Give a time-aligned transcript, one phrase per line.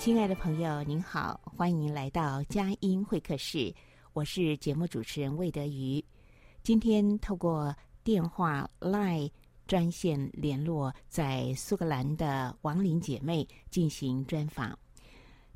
[0.00, 3.70] 亲爱的朋友，您好，欢迎来到佳音会客室，
[4.14, 6.02] 我是节目主持人魏德瑜。
[6.62, 9.30] 今天透过电话 Line
[9.66, 14.76] 专线联络在苏格兰的王琳姐妹进行专访。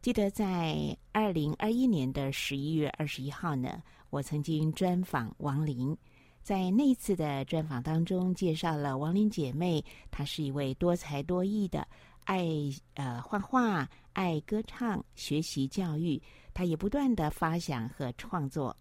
[0.03, 5.97] 记得在二零二一年的十一月二十一号呢，我曾经专访王琳。
[6.43, 11.89] 在那次的专访当中，介绍了王琳姐妹，她是一位多才多艺的，
[12.25, 12.47] 爱
[12.95, 16.21] 呃画画、爱歌唱、学习教育，
[16.53, 18.77] 他也不断的发想和创作。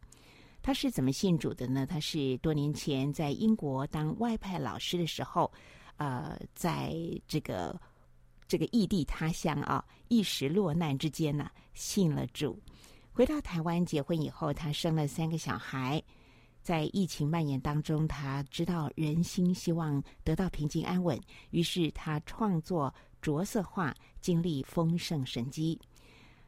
[0.61, 1.85] 他是怎么信主的呢？
[1.85, 5.51] 他是多年前在英国当外派老师的时候，
[5.97, 6.95] 呃，在
[7.27, 7.79] 这个
[8.47, 12.57] 这个异地他乡啊，一时落难之间呢，信了主。
[13.11, 16.01] 回到台湾结婚以后，他生了三个小孩。
[16.61, 25.79] 在疫情蔓延当中，他知道人心希望得到平静安稳，于是他创作着色画，经历丰盛神迹。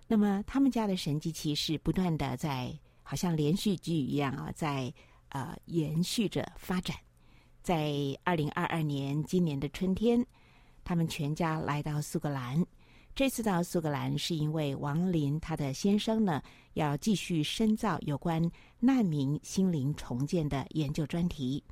[0.06, 2.78] 那么他们家的神迹奇事不断的在。
[3.08, 4.92] 好像连续剧一样啊，在
[5.30, 6.98] 呃延续着发展。
[7.62, 7.94] 在
[8.24, 10.26] 二零二二年今年的春天，
[10.84, 12.66] 他们全家来到苏格兰。
[13.14, 16.42] 这次到苏格兰是因为王林他的先生呢，
[16.74, 18.42] 要继续深造有关
[18.80, 21.64] 难民心灵重建的研究专题。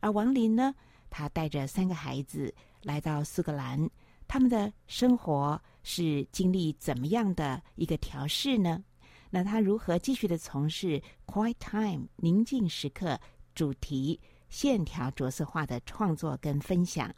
[0.00, 0.74] 而王林呢，
[1.08, 3.88] 他带着三个孩子来到苏格兰，
[4.34, 8.82] 他们的生活是经历怎么样的一个调试呢？
[9.30, 13.16] 那他如何继续的从事 Quiet Time 宁静时刻
[13.54, 17.14] 主题线条着色画的创作跟分享？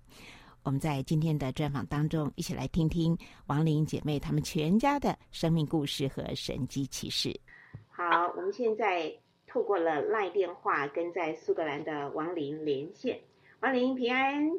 [0.62, 3.16] 我们在今天的专访当中，一起来听听
[3.46, 7.34] 王琳姐妹她们全家的生命故事和神机启示。
[7.88, 8.04] 好，
[8.36, 9.10] 我们现在
[9.46, 13.18] 透过了 LINE 电话跟在苏格兰的王琳连线。
[13.60, 14.50] 王琳平安，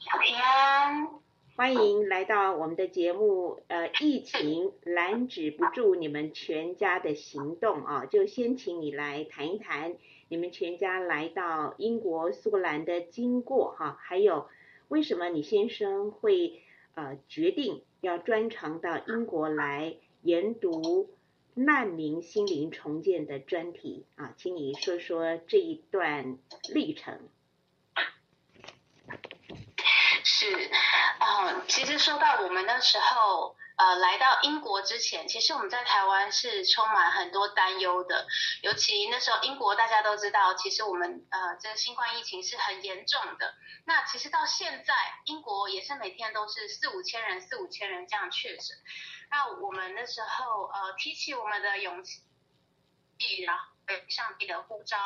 [0.00, 1.18] 小平。
[1.56, 3.60] 欢迎来到我们的节目。
[3.66, 9.96] 呃，疫情拦止不住你们全家的行动啊，就先请你来谈一谈
[10.28, 14.46] 你们全家来到英国苏格兰的经过哈、还有
[14.86, 16.62] 为什么你先生会
[16.94, 21.10] 呃决定要专程到英国来研读
[21.54, 26.38] 难民心灵重建的专题啊，请你说说这一段
[26.72, 27.18] 历程。
[30.38, 30.70] 是，
[31.18, 38.24] 呃，其实说到我们那时候，呃，来到英国之前，其实我们在台湾是充满很多担忧的，
[38.62, 43.52] 尤其那时候英国大家都知道，其实我们呃这个新冠疫情是很严重的。
[43.84, 44.94] 那其实到现在，
[45.24, 48.76] 英国也是每天都是四五千人、四五千人这样确诊。
[49.32, 52.22] 那我们那时候呃提起我们的勇气，
[53.44, 53.64] 然后
[54.08, 54.96] 上帝的呼召，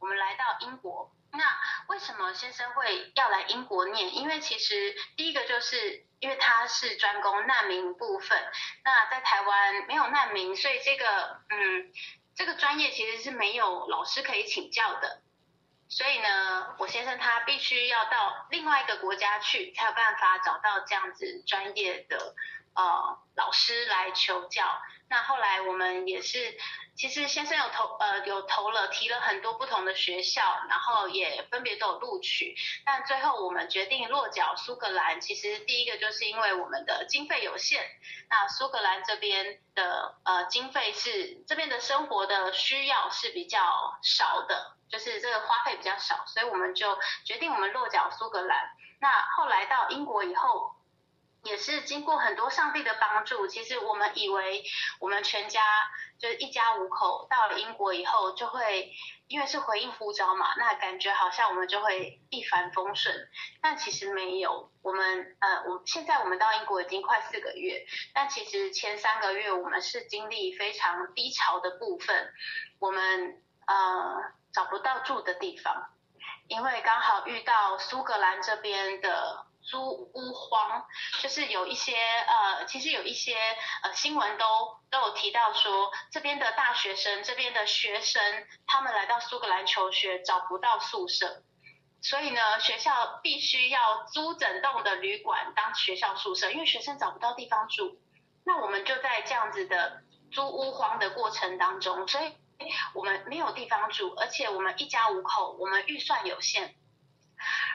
[0.00, 1.10] 我们来到英国。
[1.32, 1.44] 那
[1.88, 4.14] 为什么先生会要来英国念？
[4.14, 8.38] 因为其实第一个就是因为他是专攻难民部分，
[8.84, 11.90] 那在台湾没有难民，所以这个嗯
[12.36, 15.22] 这个专业其实是没有老师可以请教的。
[15.88, 22.34] 所以呢，我先生他必须要到另外一个国家去，才有办法找到这样子专业的
[22.74, 24.80] 呃老师来求教。
[25.12, 26.56] 那后来我们也是。
[26.94, 32.54] 其实先生有投呃有投了提了很多不同的学校，然后也分别都有录取，
[32.84, 35.18] 但最后我们决定落脚苏格兰。
[35.18, 37.82] 其实第一个就是因为我们的经费有限，
[38.28, 48.70] 那苏格兰这边的呃经费是这边的生活的需要是比较少的，就是这个花费比较少，所以我们就决定我们落脚苏格兰。
[49.00, 50.74] 那后来到英国以后。
[51.42, 54.64] 也是经过很多上帝的帮助，其实我们以为
[55.00, 55.60] 我们全家
[56.18, 58.92] 就是一家五口到了英国以后就会，
[59.26, 63.28] 因为是回应呼召嘛，那感觉好像我们就会一帆风顺，
[63.60, 64.70] 但其实没有。
[64.82, 72.32] 我们呃，我现在我们到英国已经快四个月，但其实前三个月我们是经历非常低潮的部分，
[72.78, 75.88] 我们呃找不到住的地方，
[76.46, 79.46] 因为刚好遇到苏格兰这边的。
[79.62, 80.84] 租屋荒，
[81.20, 83.34] 就是有一些呃，其实有一些
[83.82, 84.44] 呃新闻都
[84.90, 88.22] 都有提到说，这边的大学生，这边的学生，
[88.66, 91.42] 他们来到苏格兰求学找不到宿舍，
[92.02, 98.00] 所以呢，学校必须要租整栋的旅馆当学校宿舍，因为学生找不到地方住。
[98.44, 102.34] 那我们就在这样子的租屋荒的过程当中，所以
[102.94, 106.74] 我们没有地方住，而且我们一家五口，我们预算有限。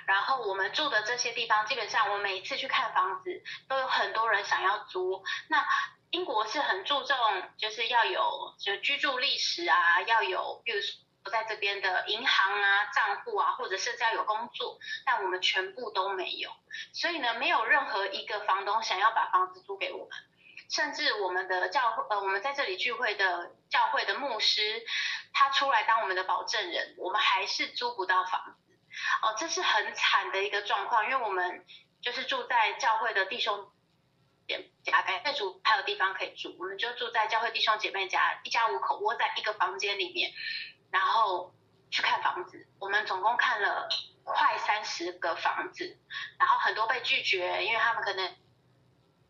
[0.07, 5.23] 然后我们住的这些地方，基本上我每一次去看房子，都有很多人想要租。
[5.49, 5.67] 那
[6.11, 7.17] 英国是很注重，
[7.57, 14.79] 就是要有就居住历史啊，要有，比如说在这边的银行啊账户啊，或者甚至要有工作。
[15.05, 16.49] 但我们全部都没有，
[16.93, 20.09] 所以呢，没有任何一个房东想要把房子租给我们，
[20.69, 24.85] 甚至我们的教会，呃，我们在这里聚会的教会的牧师，
[25.33, 28.55] 他出来当我们的保证人，我们还是租不到房
[29.21, 31.65] 哦，这是很惨的一个状况，因为我们
[32.01, 33.71] 就是住在教会的弟兄
[34.47, 40.31] 姐妹家，感谢主还有地方可以住，我们就住在教会弟兄姐妹家，一家五口窝在一个房间里面，
[40.91, 41.53] 然后
[41.91, 42.67] 去看房子。
[42.79, 43.87] 我们总共看了
[44.23, 45.99] 快三十个房子，
[46.39, 48.35] 然后很多被拒绝，因为他们可能。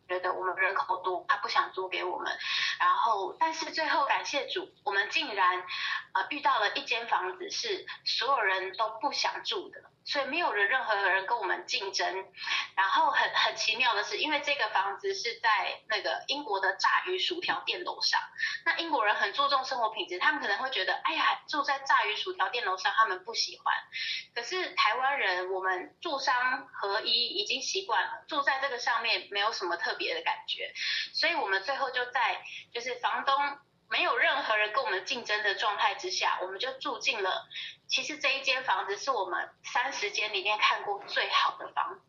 [0.09, 2.31] 觉得我们人口多，他不想租给我们，
[2.79, 5.61] 然后但是最后感谢主，我们竟然
[6.17, 9.79] 呃遇到了一间房子是所有人都不想住的。
[10.07, 12.25] 所以没有人任何人跟我们竞争，
[12.77, 18.17] 然后很很奇妙的是，因为这个房子是在那个英国的炸鱼薯条店楼上，
[18.63, 23.75] 那英国人很注重生活品质，他们可能会觉得，哎呀，住在炸鱼薯条店楼上，他们不喜欢。
[24.33, 30.71] 可是台湾人，我们住商合一，已经习惯了，住在这个上面没有什么特别的感觉，
[31.13, 32.41] 所以我们最后就在
[32.73, 33.35] 就是房东。
[33.89, 37.47] 没有任何人跟我们竞争的状态之下，我们就住进了。
[37.87, 42.01] 其实这一间房子是我们三十间里面看过最好的房子。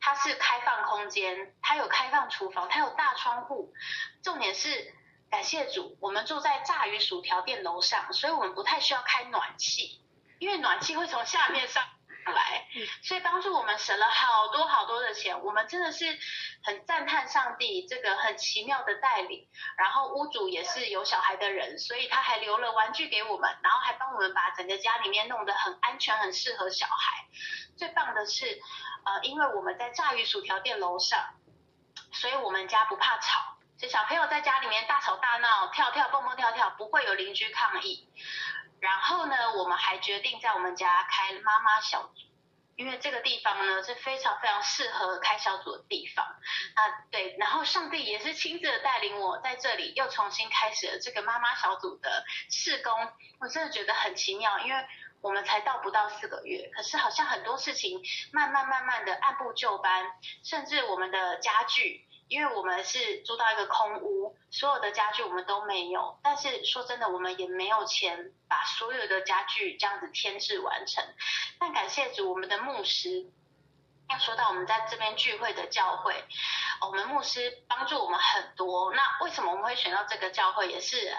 [0.00, 3.72] 它是开放空间，它有开放厨房，它有大窗户。
[4.22, 4.94] 重点是
[5.30, 10.00] 感谢主，我们住在炸鱼薯条店楼上，所以我们不太需要开暖气，
[10.38, 11.82] 因为暖气会从下面上。
[12.32, 12.66] 来，
[13.02, 16.18] 所以帮助我们省了好多好多的钱，我们真的是
[16.64, 19.48] 很赞叹上帝这个很奇妙的带领。
[19.76, 27.24] 然后屋主也是有小孩的人，所以他还留了玩具给我们，然后还帮我们把整个家里面弄得很安全，很适合小孩。
[27.76, 28.60] 最棒的是，
[29.04, 31.34] 呃，因为我们在炸鱼薯条店楼上，
[32.12, 38.08] 所以我们家不怕吵，就小朋友在家里面大吵大闹、跳跳蹦蹦跳跳，不会有邻居抗议。
[38.80, 42.22] 然后呢，我们还决定在我们家开妈妈小组，
[42.76, 46.24] 因为这个地方呢是非常非常适合开小组的地方。
[46.24, 46.80] 啊，
[47.10, 52.92] 对，然后上帝也是亲自的带领我在这里又重新开始了这个妈妈小组的试工。
[53.40, 54.86] 我真的觉得很奇妙，因为
[55.22, 58.02] 我们才到不到四个月，可是好像很多事情
[58.32, 60.10] 慢慢慢慢的按部就班，
[60.44, 62.06] 甚至我们的家具。
[62.28, 66.18] 因为我们是租到一个空屋，所有的家具我们都没有。
[66.22, 71.04] 但是说真的，我们也没有钱把所有的家具这样子添置完成。
[71.58, 73.30] 但感谢主，我们的牧师
[74.08, 76.24] 要说到我们在这边聚会的教会，
[76.80, 78.92] 我们牧师帮助我们很多。
[78.92, 81.12] 那为什么我们会选到这个教会，也是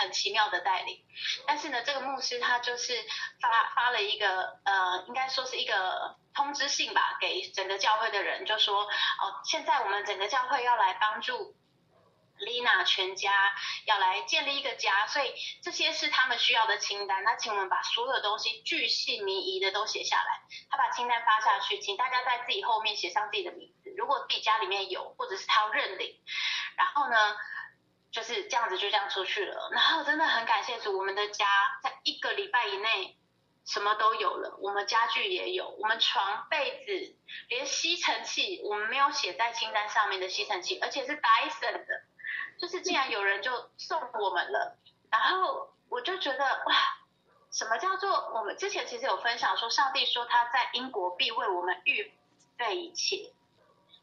[0.00, 1.04] 很奇妙的带领。
[1.46, 2.94] 但是呢，这个牧师他就是
[3.40, 6.16] 发发了一个呃，应该说是一个。
[6.34, 11.54] 通知信吧，给整个教会的人，就说哦，现在我们整个教会要来帮助
[12.38, 13.52] 丽娜全家，
[13.84, 17.22] 要来建立一个家，所以这些是他们需要的清单。
[17.22, 20.40] 那请我们把所有东西巨细靡遗的都写下来。
[20.70, 23.92] 他把清单发下去，请大家在自己后面写上自己的名字。
[23.98, 26.18] 如果自己家里面有，或者是他要认领，
[26.78, 27.36] 然后呢，
[28.12, 29.70] 就是这样子就这样出去了。
[29.72, 31.46] 然后真的很感谢主，我们的家
[31.82, 33.16] 在一个礼拜以内。
[33.64, 37.14] 什么都有了，我们家具也有，我们床、被子，
[37.48, 42.02] 连吸尘器，我们没有写在清单上面的吸尘器，而且是 Dyson 的，
[42.58, 44.76] 就是竟然有人就送我们了，
[45.12, 46.74] 然后我就觉得哇，
[47.52, 52.12] 什么叫做我们之前其实有分享说，上帝说他在英国必为我们预
[52.56, 53.32] 备一切，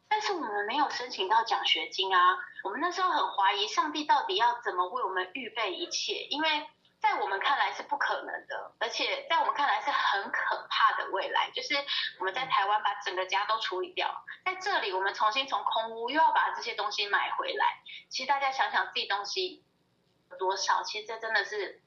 [0.10, 6.68] 但是我们没有申请到奖学金啊，我们那时候很怀疑上帝到底要怎么为我们预备一切，因为。
[7.01, 11.74] 在我们看来是不可能的，而且在我们看来是很可怕的未来，就是
[12.20, 17.82] 我们在台湾把整个家都处理掉，在这里我们重新从空屋又要把这些东西买回来。
[18.10, 19.63] 其实大家想想自己东西
[20.30, 21.82] 有多少，其实这真的是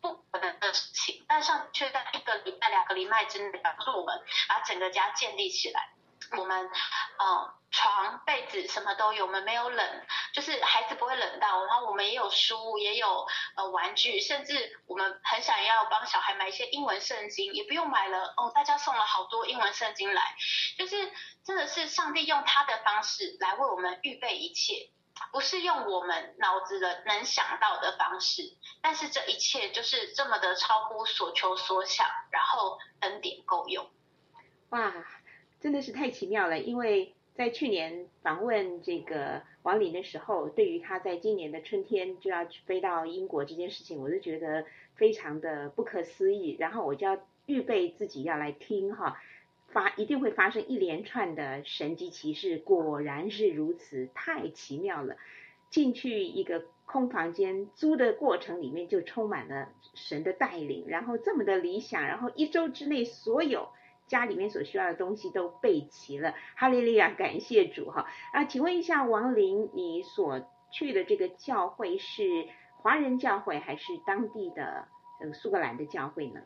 [0.00, 5.90] 不可能的事情，但上却在一个礼拜、两个礼拜之内，帮助我们把整个家建立起来。
[6.36, 11.64] 我们，嗯，床、被子什么都有，我们没有冷，就是孩子不会冷到。
[11.64, 18.50] 然后我们也有书，也有呃玩具，甚至我们很想要帮小孩买一些英文圣经，也不用买了哦。
[18.54, 20.36] 大家送了好多英文圣经来，
[20.78, 21.12] 就是
[21.44, 24.90] 真的是上帝用他的方式来为我们预备一切，
[25.32, 28.42] 不是用我们脑子的能想到的方式，
[28.82, 33.90] 但是这一切就是这么的超乎所求所想，然后恩典够用，
[34.70, 34.92] 哇！
[35.60, 46.56] 真的是太奇妙了，因为在去年访问这个王林的时候，对于他在今年的春天就要飞到英国这件事情，我就觉得非常的不可思议。
[46.58, 49.20] 然后我就要预备自己要来听哈，
[49.68, 55.16] 发一定会发生一连串的神迹奇事，果然是如此，太奇妙了。
[55.68, 63.68] 进去一个空房间租的过程里面就充满了神的带领，然后这么的理想，然后一周之内所有。
[64.06, 68.06] 家里面所需要的东西都备齐了，哈利利亚，感谢主哈！
[68.32, 72.46] 啊，请问一下王林，你所去的这个教会是
[72.76, 74.88] 华人教会还是当地的
[75.20, 76.40] 呃苏格兰的教会呢？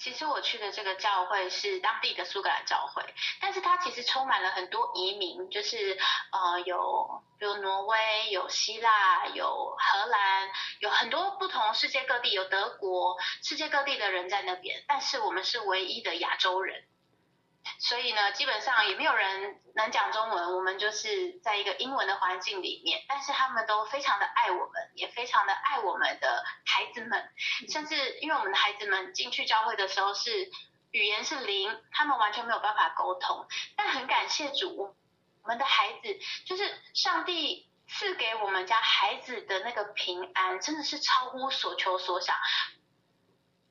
[0.00, 3.04] 其实我去的这个教会是当地的苏格兰教会，
[3.38, 5.98] 但是它其实充满了很多移民，就是
[6.32, 16.82] 呃有有挪威、有希腊、有荷兰，有很多不同世界各地，有德国，世界各地的人在那边，但是我们是唯一的亚洲人。
[17.80, 23.02] 所以呢，基本上也没有人能讲中文，我们就是在一个英文的环境里面。
[23.08, 27.30] 但是他们都非常的爱我们，也非常的爱我们的孩子们。
[27.72, 30.50] 甚至因为我们的孩子们进去教会的时候是
[30.90, 33.48] 语言是零，他们完全没有办法沟通。
[33.76, 34.94] 但很感谢主，
[35.42, 42.36] 我们的孩子就是上帝赐给我们家孩子的那个平安，真的是超乎所求所想。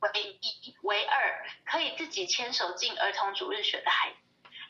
[0.01, 4.17] 唯一、唯二可以自己牵手进儿童主日学的孩子，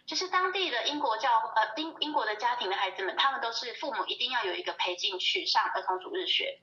[0.05, 6.59] 就是当地的英国教呃英英国的家庭的孩子们，他们都是父母一定要有一个陪进去上儿童主日学。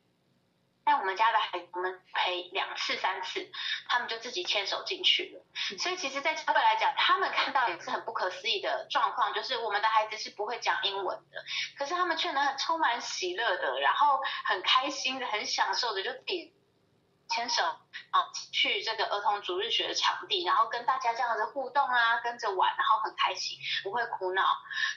[0.88, 3.50] 但我们家的孩子们陪两次、三次，
[3.88, 5.44] 他们就自己牵手进去了。
[5.78, 11.44] 所以其实，在教会来讲，他们看到也是很不可思议的状况，就是我们的孩子是不会讲英文的，
[11.76, 16.52] 可是他们却能很充满喜乐的，然后很开心的、很享受的，就自己。
[17.28, 24.42] 牵手啊，去这个儿童主日学的场地，然后跟大家这样子互动啊，跟着玩，然后很开心，不会苦恼。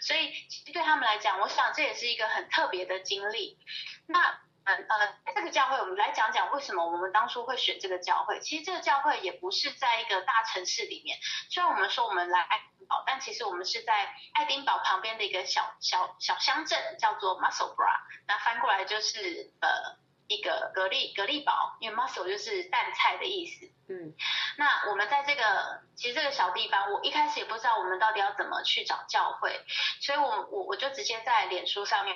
[0.01, 3.57] 所以其实对他们来讲，我想这也是一个很特别的经历。
[4.05, 8.39] 那嗯呃，这个教会我们来讲讲为什么我们当初会选这个教会。
[8.39, 11.17] 其实这个教会也不是在一个大城市里面，
[11.49, 20.08] 虽然我们说我们来爱丁堡，但其实我们是在爱丁堡旁边的一个小小小乡镇，叫做 Musselbra，那翻过来就是呃。
[20.29, 23.65] 一个蛤蜊蛤蜊堡，因为 mussel 就是淡菜的意思。
[23.89, 24.13] 嗯，
[24.57, 29.59] 那我们在这个其实这个小地方，我一开始也不知道我们到底要怎么去找教会，
[29.99, 32.15] 所以我我我就直接在脸书上面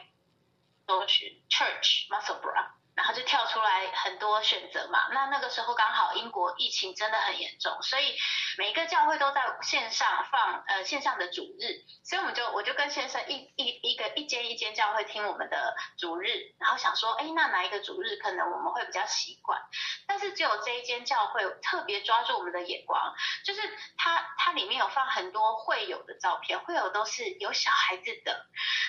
[0.86, 8.16] 搜寻 Church Musselburgh 然后就跳出来很多选择嘛，那那个时候刚好英国疫情真的很严重，所以
[8.58, 19.60] 每一个教会都在线上放呃线上的主日，所以我们就我就跟先生一一一个一间一间教会听我们的主日，然后想说，哎，那哪一个主日可能我们会比较习惯？
[20.08, 23.62] 但是只有这一间教会特别抓住我们的眼光，就是
[23.98, 28.46] 它它里面有放很多会友的照片，会友都是有小孩子的，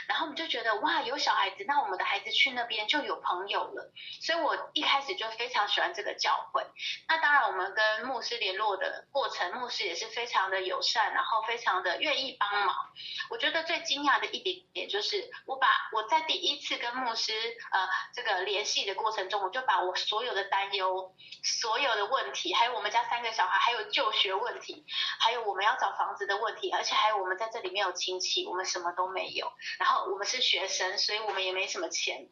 [0.09, 3.94] 然后我们就觉得哇，有小孩子，那我们的孩子去那边就有朋友了。
[4.21, 6.65] 所以我一开始就非常喜欢这个教会。
[7.09, 12.75] 那当然，我们跟牧师联络的过程，牧师也是非常的友善，然后非常的愿意帮忙。
[13.31, 17.33] 我觉得最惊讶的一点点就是，我把我在第一次跟牧师
[17.73, 24.85] 呃这个联系的过程中，我就把我所有的担忧、所有的问题，还有我们家三个小孩，还有就学问题，
[25.21, 29.53] 还有我们要找房子的问题，而且还有我们在这里没有亲戚，我们什么都没有。
[29.79, 32.29] 然后我们是学生，所以我们也没什么钱。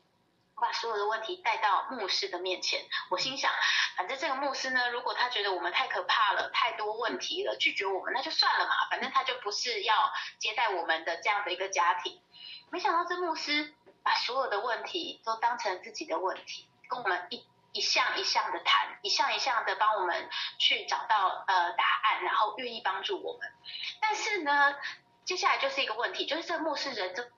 [0.62, 3.50] 把所有的问题带到牧师的面前，我心想，
[3.96, 12.22] 反正这个牧师呢，如果他觉得我们太可怕了，太多问题了，拒绝我们，那就算了嘛，反正他就不是要接待我们的这样的一个家庭。
[12.70, 23.52] 没想到这牧师把所有的问题都当成自己的问题，跟我们一一项一项的谈，一项一项的帮我们去找到呃答案，然后愿意帮助我们。
[24.00, 24.76] 但是呢，
[25.24, 27.30] 接下来就是一个问题，就是这牧师人这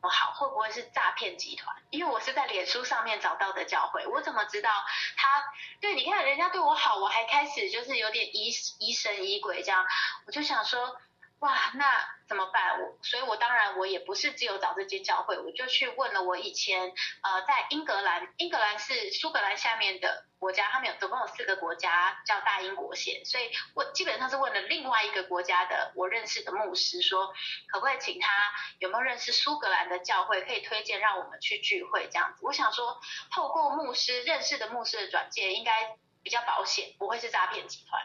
[0.00, 1.76] 不好，会不会是诈骗集团？
[1.90, 4.70] 因为我是在脸书上面找到的教会，我怎么知道
[5.16, 5.44] 他？
[5.80, 9.86] 对，你看人家对我好，我还开始就是有点疑疑神疑鬼这样，
[10.26, 11.00] 我就想说。
[11.40, 11.84] 哇，那
[12.28, 12.80] 怎么办？
[12.80, 16.92] 我，所以我当然我也不是只有找这间教会，我就去问了我以前
[17.22, 27.32] 呃在英格兰，英格兰是苏格兰下面的国家，他们有总共有四个国家叫大英国线，所以我基本上是问了另外一个国家的我认识的牧师说，
[27.68, 28.30] 可不可以请他
[28.78, 32.40] 有没有认识苏格兰的教会可以推荐让我们去聚会这样子？
[32.44, 33.00] 我想说
[33.32, 38.02] 透过牧师认识的牧师的转介应该比较保险，不会是诈骗集团。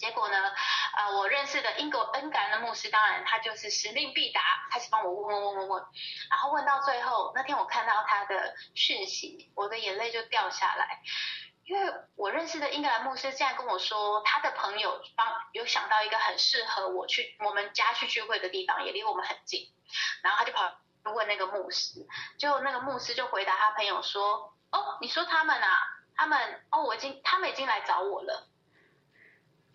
[0.00, 0.52] 结果呢，
[0.96, 4.40] 呃，我认识的英国恩格兰的牧师，当然他就是使命必达，
[4.70, 5.84] 开始帮我问问问问问，
[6.30, 11.02] 然后问到最后，那天我看到他的讯息，我的眼泪就掉下来，
[11.66, 19.70] 因为我认识的英格兰牧师现在跟我说，他的朋友帮有想到一个很适合我去我们家去聚会的地方，也离我们很近，
[20.22, 20.72] 然后他就跑
[21.12, 22.06] 问那个牧师，
[22.38, 25.78] 就那个牧师就回答他朋友说，哦，你说他们啊，
[26.16, 28.46] 他们哦，我已经他们已经来找我了。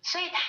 [0.06, 0.40] 所以他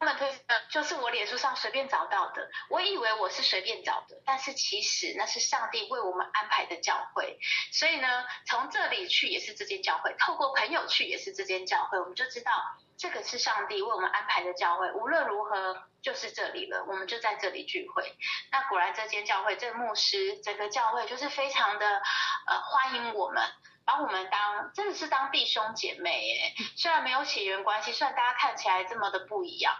[0.00, 2.50] 他们推呃，就是我脸书上随便找到的。
[2.70, 7.38] 我以为我是随便找的，但是其实那是上帝为我们安排的教会。
[7.72, 12.52] 所以呢，从这里去也是这间教会，透过朋友去也是这间教会，我们就知道
[12.96, 14.90] 这个是上帝为我们安排的教会。
[14.92, 18.16] 无论如何，就是这里了，我们就在这里聚会。
[18.52, 22.02] 那果然这间教会，这牧师，整个教会就是非常的
[22.46, 23.42] 呃欢迎我们。
[23.88, 29.74] 把我们当真的是当弟兄姐妹诶，虽然没有血缘关系，虽然大家看起来这么的不一样，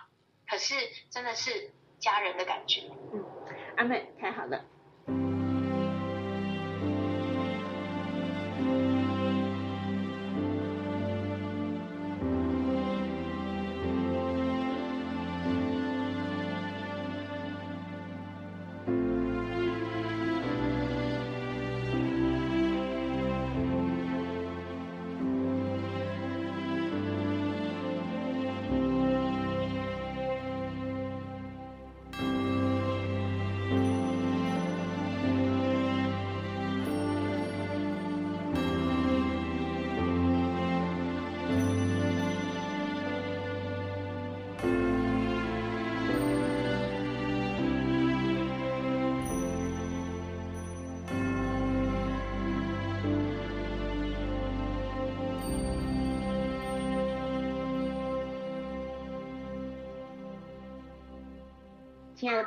[0.49, 0.75] 可是
[1.11, 2.85] 真的是家人的感觉。
[3.13, 3.23] 嗯，
[3.77, 4.65] 阿妹，太好了。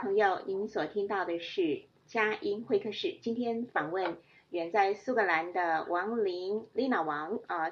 [0.01, 3.19] 朋友，您所听到的是佳音会客室。
[3.21, 4.17] 今天访问
[4.49, 7.71] 远在苏格兰的王琳丽娜王啊，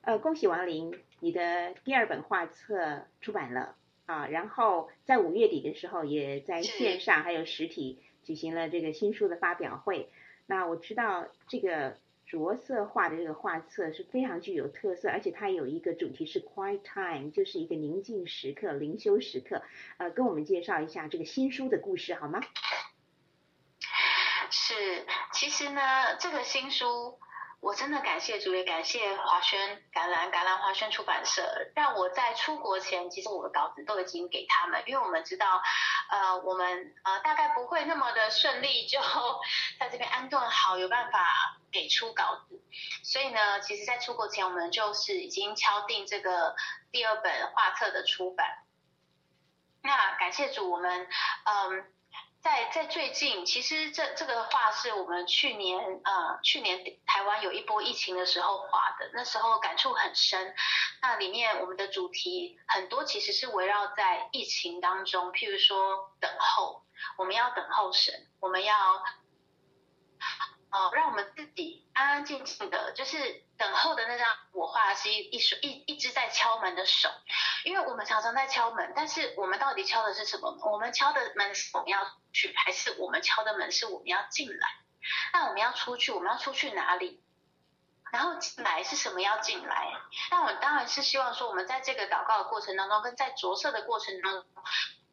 [0.00, 10.08] 呃，恭喜王琳，你的第二本画册出版了啊，然后在五月底的时候，也在线上还有实体举行了这个新书的发表会。
[10.46, 11.98] 那我知道这个。
[12.26, 19.62] 着色画的这个画册是非常具有特色，而且它有一个主题是 Quiet Time，就是一个宁静时刻、灵修时刻。
[19.98, 22.40] 呃，跟我们介绍一下这个新书的故事好吗？
[24.50, 24.74] 是，
[25.32, 25.80] 其实呢，
[26.18, 27.18] 这个新书。
[27.60, 31.42] 我真的感谢主，也感谢华轩橄榄橄榄华轩出版社，
[31.74, 35.60] 让我在出国前，其实我的稿子都已经给他们，因为我们知道，
[36.10, 39.00] 呃，我们呃大概不会那么的顺利，就
[39.80, 42.62] 在这边安顿好，有办法给出稿子，
[43.02, 46.54] 所以呢，其实，在出国前，我们就是已经敲定这个
[46.92, 48.46] 第二本画册的出版。
[49.82, 51.08] 那感谢主，我们
[51.44, 51.92] 嗯。
[52.46, 60.54] 在在最近，其实这这个画是我们去年呃去年台湾有一波疫情的时候画的，那时候感触很深。
[61.02, 66.84] 那里面我们的主题很多其实是围绕在疫情当中，譬如说等候，
[67.18, 68.76] 我们要等候神，我们要。
[70.70, 74.26] 哦，让我们自己安安静静的，就是等候的那张。
[74.52, 77.10] 我画的是一一手一一只在敲门的手，
[77.64, 80.56] 因为我们常常在敲门，但是我们到底敲的是什么？
[80.72, 82.00] 我们敲的门是我们要
[82.32, 84.68] 去，还是我们敲的门是我们要进来？
[85.32, 87.22] 那我们要出去，我们要出去哪里？
[88.12, 89.92] 然后进来是什么要进来？
[90.30, 94.44] 那我当然是希望说，我们在这个祷告的过程当中，跟在着色的过程当中。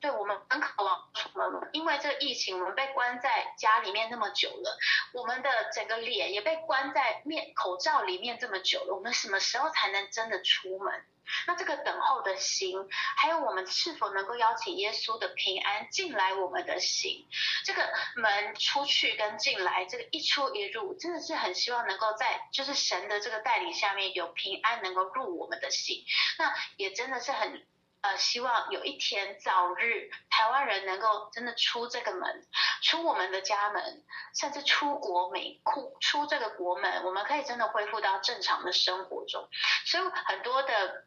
[0.03, 4.77] 对，我们很渴望出门，因为这个疫情，我们被关在家里面那么久了，
[5.13, 11.05] 我们的整个脸也被关在面口罩里面这么久了，我们什么时候才能真的出门？
[11.47, 12.85] 那这个等候的心，
[13.15, 17.25] 还有我们是否能够邀请耶稣的平安进来我们的心？
[17.63, 26.03] 这个门出去跟进来，这个一出一入，真的是很希望能够在就是神的这个带领下面有平安能够入我们的心。
[26.37, 27.65] 那也真的是很。
[28.03, 32.45] 呃，希望有一天早日台湾人能够真的出这个门，
[32.81, 34.03] 出我们的家门，
[34.35, 39.47] 甚至出国美库出这个国门，我们可以真的恢复到正常的生活中。
[39.85, 41.05] 所以很多的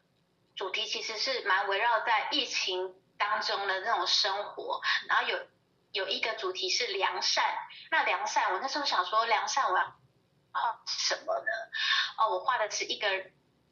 [0.55, 5.39] 主题其实是蛮围绕在疫情当中的那种生活，然后有
[5.91, 7.45] 有一个主题是良善。
[7.91, 9.83] 那良善，我那时候想说良善我要
[10.51, 11.51] 画什么呢？
[12.17, 13.07] 哦，我画的是一个。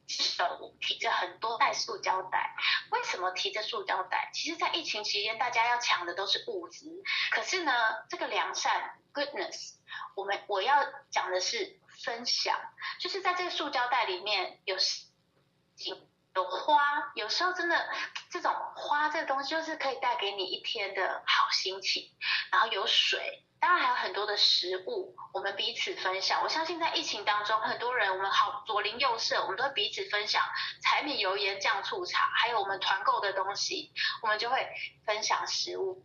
[0.08, 2.54] 手提着很多袋塑胶袋，
[2.90, 4.30] 为什么提着塑胶袋？
[4.32, 7.02] 其实，在疫情期间，大家要抢的都是物资。
[7.30, 7.72] 可是呢，
[8.08, 9.74] 这个良善 （goodness），
[10.14, 12.56] 我们我要讲的是分享，
[13.00, 16.05] 就是在这个塑胶袋里面有几、
[16.36, 17.88] 有花，有时候真的
[18.30, 22.14] 这种花这个东西，就是可以带给你一天的好心情。
[22.52, 23.42] 然后有水。
[23.58, 26.42] 当然还有很多的食物，我们彼此分享。
[26.42, 30.44] 我相信在疫情当中，很多人我们好左邻右舍，我们都会彼此分享
[30.82, 34.68] 柴米油盐酱醋茶，还有我们团购的东西，我们就会
[35.06, 36.04] 分享食物。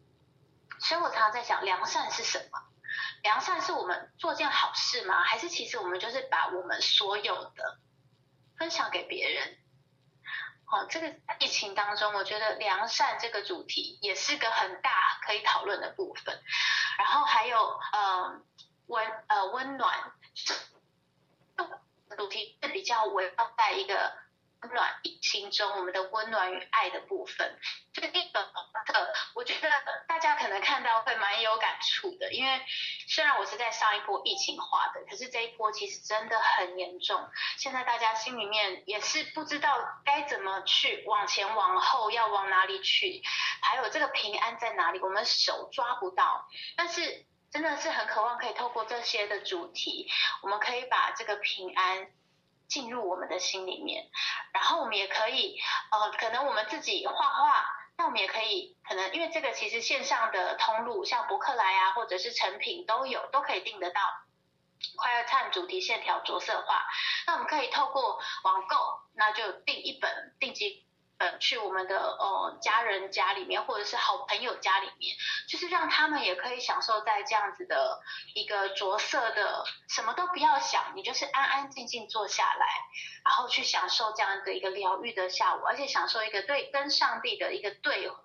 [0.80, 2.60] 所以我常常在想，良善是什么？
[3.22, 5.22] 良善是我们做件好事吗？
[5.22, 7.80] 还是其实我们就是把我们所有的
[8.58, 9.58] 分享给别人？
[10.72, 16.42] 哦，这个疫情当中，我觉得良善这个主题也是个很大可以讨论的部分。
[16.98, 17.58] 然后还有
[17.92, 18.42] 呃
[18.88, 20.14] 温呃温暖，
[22.18, 24.14] 主题是比较围绕在一个
[24.62, 27.60] 温暖心中我们的温暖与爱的部分。
[27.94, 28.44] 这个一本
[28.86, 29.70] 课，我觉得
[30.08, 32.62] 大家可能看到会蛮有感触的，因为
[33.08, 37.30] 虽然我是在上一波疫情画的，可是这一波其实真的很严重。
[37.58, 43.22] 现在大家心里面也是不知道该怎么去往前往后要往哪里去，
[43.62, 46.48] 还有这个平安在哪里，我们手抓不到。
[46.78, 50.10] 但是真的是很渴望可以透过这些的主题，
[50.44, 52.12] 我们可以把这个平安
[52.72, 54.10] 进入我们的心里面，
[54.54, 55.60] 然后我们也可以
[55.92, 57.66] 呃，可能我们自己画画。
[57.98, 64.02] 那我们也可以，可能因为这个其实线上的通路，像博客来啊，或者是成品都有，都可以订得到。
[64.98, 66.88] 快乐灿主题线条着色画，
[67.28, 68.78] 那我们可以透过网购，
[69.14, 70.84] 那就订一本定金。
[71.22, 75.16] 呃，去我们的呃家人家里面，或者是好朋友家里面，
[75.48, 78.00] 就是让他们也可以享受在这样子的
[78.34, 82.66] 一个着色的，什么都不要想，你就是安安静静坐下来，
[83.24, 88.18] 然后去享受这样的一个疗愈的下午，而且享受一个对跟上帝的一个对话。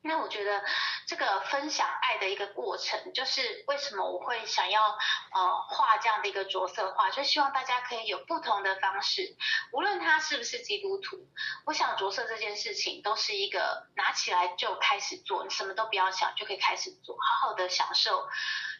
[0.00, 0.62] 那我觉得
[1.06, 4.96] 这个分享爱的一个过程，就是为什么我会想要
[5.34, 9.36] 呃画这样的一个着色画，就希望大家可以有不同的方式，
[9.72, 11.28] 无论他是不是基督徒，
[11.66, 18.28] 我想着色这件事情都是一个拿起来就开始做，你什么都不要想就可以开始做，好好的享受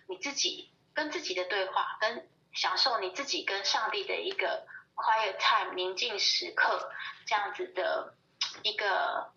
[0.06, 6.92] 你自己跟自己的对话，跟享受你自己跟上帝的一个 quiet time 宁静时刻
[7.26, 8.14] 这样子的
[8.62, 9.32] 一个。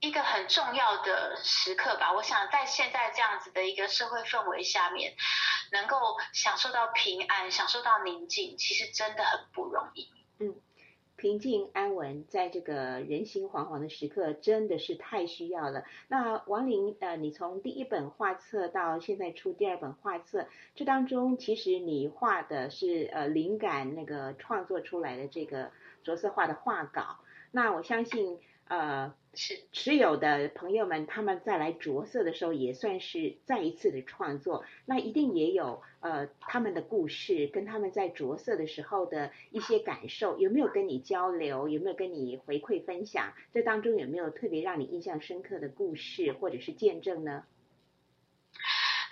[0.00, 5.14] 一个很重要的时刻吧，我想在现在这样子的一个社会氛围下面，
[5.72, 5.96] 能够
[6.32, 10.10] 享受到平安，享受到宁静，其实真的很不容易。
[10.38, 10.54] 嗯，
[11.16, 15.84] 平静安稳，在这个人心惶惶的时刻，真的是太需要了。
[16.08, 25.72] 那王玲，呃，你从第一本画册到现在出第二本画册，这当中其实你画的是呃灵感那个创作出来的这个
[26.06, 27.18] 着色画的画稿，
[27.50, 28.40] 那我相信。
[28.68, 34.64] 呃，持持有的朋友们，他们再来着色的时候，也算是再一次的创作。
[34.86, 41.68] 那一定也有呃他们的故事，跟他们在着色的时候的一些感受，有没有跟你交流？
[41.68, 43.34] 有没有跟你回馈分享？
[43.54, 47.44] 这当中有没有特别让你印象深刻的故事或者是见证呢？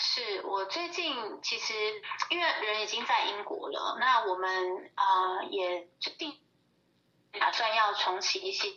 [0.00, 1.74] 是我最近其实
[2.30, 6.32] 因为人已经在英国了，那我们啊、呃、也决定。
[7.40, 8.68] 打算要重启一些，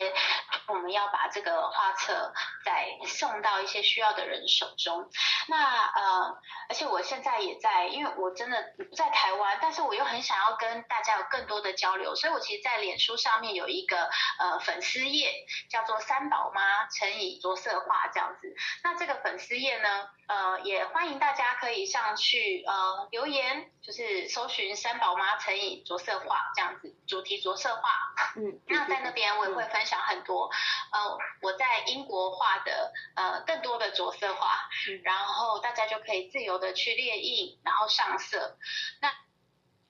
[0.67, 2.34] 我们要把这个画册
[2.65, 5.10] 再送到一些需要的人手中。
[5.48, 6.38] 那呃，
[6.70, 8.58] 而且我现在也在，因为我真的
[8.96, 15.34] 在台湾，但是我又很想要跟大家有更多的交流，所以我其实，在脸书上面有一个呃粉丝页，
[15.70, 18.56] 叫做“三宝妈乘以着色画”这样子。
[18.84, 27.89] 那这个粉丝页呢，呃，也欢迎大家可以上去呃留言，就是搜寻“三宝妈乘以着色画”这样子，主题着色画。
[28.36, 30.49] 嗯，那在那边我也会分享很多，
[30.91, 34.69] 呃，我在英国画的呃更多的着色画，
[35.03, 38.57] 然后大家就可以自由的去列印，然后上色。
[39.01, 39.10] 那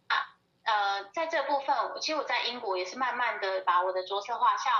[0.07, 4.73] 啊呃，在这部分，其实我在英国也是慢慢的把我的着色画，像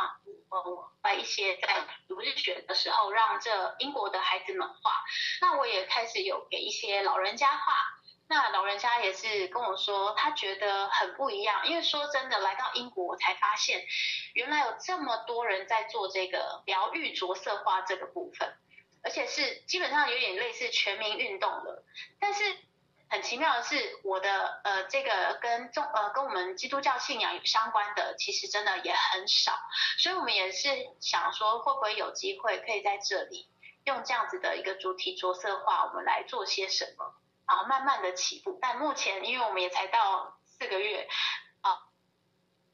[0.49, 5.03] 呃把一些在读日学的时候让这英国的孩子们画，
[5.41, 7.96] 那我也开始有给一些老人家画。
[8.29, 13.85] 那老人家也是跟我说，他觉得很不一样，因为说真的，来到英国我才发现，
[14.33, 18.53] 原来有这么多人在做这个疗愈着色画这个部分，
[19.01, 21.85] 而且是基本上有点类似全民运动了。
[22.19, 22.43] 但是
[23.09, 29.57] 很奇妙的是，我的呃这个跟中呃跟我们基督教信仰有相关的，其实真的也很少，
[29.99, 30.67] 所以我们也是
[30.99, 33.47] 想说，会不会有机会可以在这里
[33.85, 37.13] 用这样子的一个主题着色画，我们来做些什么？
[37.47, 41.07] 啊，慢慢的起步，但目前因为我们也才到四个月，
[41.61, 41.71] 啊，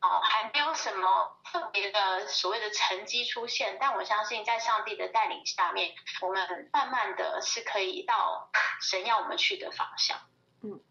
[0.01, 5.91] 哦，还没有什么特别的所谓的成绩出现，但我相信在上帝的带领下面，
[6.23, 8.49] 我们慢慢的是可以到
[8.81, 10.17] 神要我们去的方向。
[10.63, 10.81] 嗯，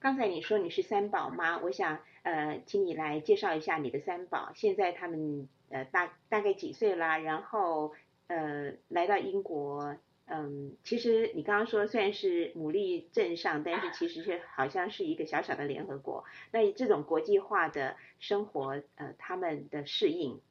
[0.00, 7.18] 刚才你说你是三宝妈，我想呃，请你来介绍一下你的三宝，现在他们呃大大概几岁啦？
[7.18, 7.94] 然后
[8.26, 9.94] 呃来到英国。
[10.30, 16.24] 嗯，其实你刚刚说虽然是牡蛎镇上，但是其实是好像是一个小小的联合国。
[16.50, 20.42] 那这种国际化的生活，呃，他们的适应。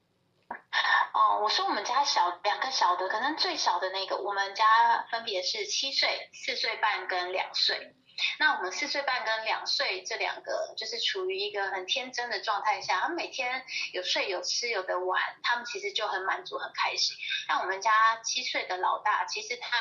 [1.13, 7.93] 哦，我说我们家小两个小的，可能最小的那个，我们家分别是七岁、四岁半跟两岁。
[8.39, 17.15] 那我们四岁半跟两岁这两个，就是处于一个很天真的状态下，他们每天有睡有吃有的玩，他们其实就很满足很开心。
[17.47, 19.77] 那我们家七岁的老大，其实他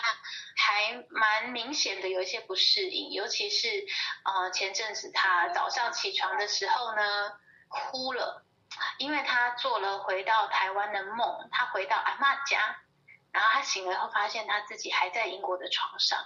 [0.57, 3.87] 还蛮明显的有一些不适应，尤其是
[4.25, 8.45] 呃前阵子他早上起床的时候呢，哭了，
[8.99, 12.77] 因为他做了回到台湾的梦，他回到阿嬷家，
[13.33, 16.19] 然后他醒了后发现他自己还在英国的床上。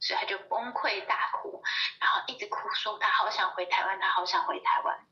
[0.00, 1.62] 所以他就崩溃大哭，
[2.00, 5.06] 然后一直哭说他好想回台湾，他好想回台湾。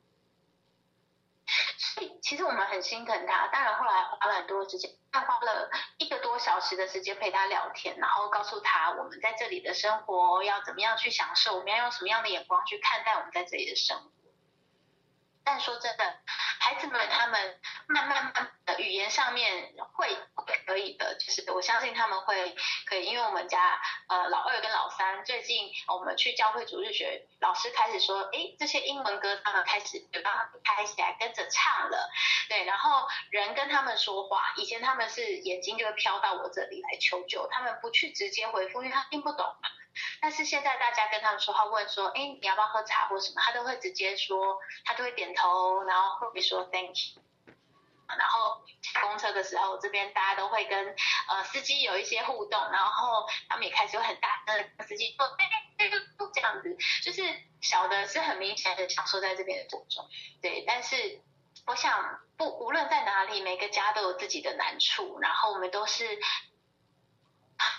[1.79, 14.16] 所以其实我们很心疼他，当然后来花了很多时间，他花了一个多小时的时间陪他聊天，然后告诉他我们在这里的生活要怎么样去享受，我们要用什么样的眼光去看待我们在这里的生活。
[15.47, 16.05] 但说真的，
[16.59, 20.09] 孩子们他们慢慢慢的语言上面会
[20.67, 32.11] 可以的，就是我相信他们会可以，因为我们家呃老二跟老三最近我们去教会主日学，老师开始说，诶这些英文歌他们开始就帮他们开起来跟着唱了，
[32.49, 39.69] 对，然后人跟他们说话，以前他们是眼睛就会飘到我这里来求救，他们不去直接回复，因为他听不懂嘛。
[40.21, 47.23] 但是现在大家跟他们说话，问说，哎，你要不要喝茶或什么，他都会直接说，他都会点头，然后会说 thank you。
[48.07, 48.63] 然后
[49.01, 50.95] 公车的时候，这边大家都会跟
[51.29, 55.37] 呃司机有一些互动，然后他们也开始有很大声跟司机说，
[56.33, 57.23] 这样子，就是
[57.61, 60.65] 小的是很明显的享受在这边的过程中，对。
[60.67, 61.21] 但是
[61.67, 66.21] 我想不无论在哪里，每个家都有自己的难处，然后我们都是。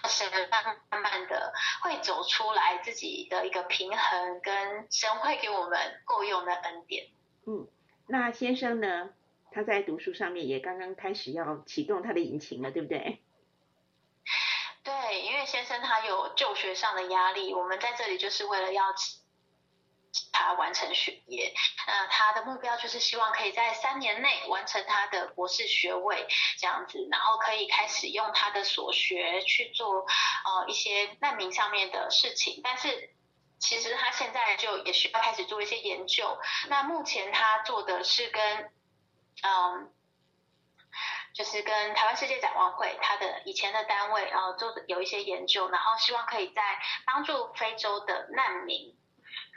[0.08, 7.08] 神慢慢慢慢的会走出来自己的一个平衡，跟神会给我们够用的恩典。
[7.46, 7.68] 嗯，
[8.08, 9.10] 那先生呢？
[9.52, 13.22] 他在读书上面也刚刚开始要启动他的引擎了，对不对？
[14.84, 18.84] 对，因为先生他有就学上的压力，我们在这里就是为了要。
[20.32, 21.53] 他完成学业，
[21.88, 26.27] 那他的目标就是希望可以在三年内完成他的博士学位，
[26.58, 32.62] 这样子，然后可以开始用他的所学去做呃一些难民上面的事情。
[32.63, 33.12] 但是
[33.60, 36.38] 其实他现在就也需要开始做一些研究。
[36.67, 38.71] 那目前他做的是跟
[39.43, 39.93] 嗯，
[41.34, 46.62] 就是跟台湾世界展望会他的以前的单位，然后做的有一些研究，然后希望可以在
[47.06, 48.96] 帮助非洲的难民。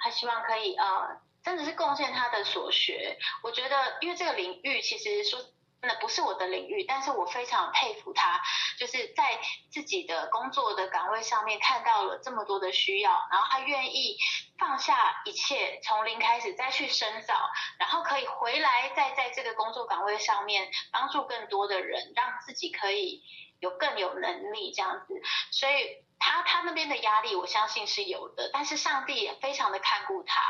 [0.00, 3.18] 他希望可以呃，真的是贡献他的所学。
[3.42, 5.40] 我觉得，因为这个领域其实说
[5.82, 8.40] 真的不是我的领域，但是我非常佩服他，
[8.78, 14.18] 就是在自己的工作的岗位上面看到了这么多的需要，然后他愿意
[14.58, 17.34] 放下一切，从零开始再去深造，
[17.78, 23.22] 然后可以回来再在这个工作岗位上面帮助更多的人，让自己可以
[23.60, 25.14] 有更有能力这样子，
[25.50, 26.04] 所以。
[26.22, 30.42] 他他那边的压力，我相信是有的，但是上帝也非常的看顾他，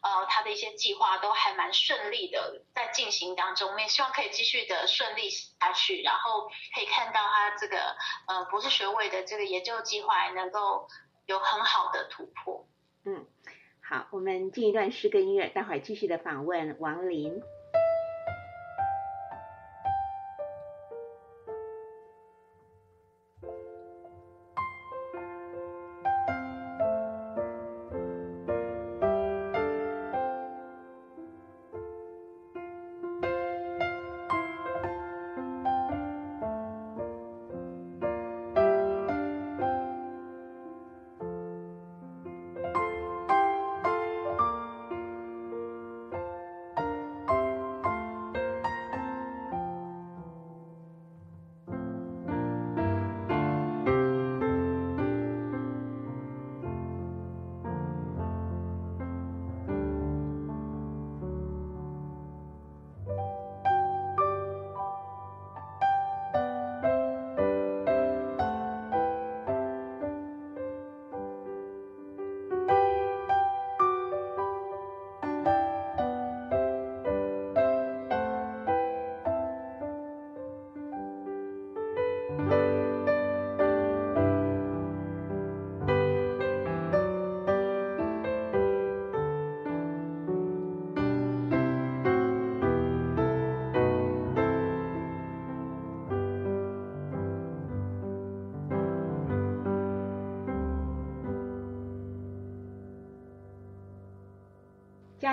[0.00, 7.94] 呃，他的一些计划都还蛮顺利的在进行当中，我们也希望可以继续的顺利下去，然后可以看到他这个
[8.26, 10.88] 呃博士学位的这个研究计划能够
[11.26, 12.66] 有很好的突破。
[13.04, 13.26] 嗯，
[13.86, 17.42] 好，我们进一段诗歌音乐，待会儿继续的访问王琳。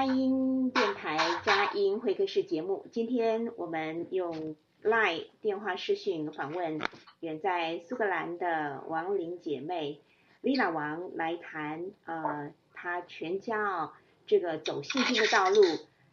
[0.05, 6.79] 音电台佳音会客室节目，今天我们用 Line 电话视讯访问
[7.21, 9.99] 远在苏格兰的王玲姐妹
[10.43, 13.93] Lila 王来谈呃，她全家
[14.27, 15.61] 这个走信心的道路，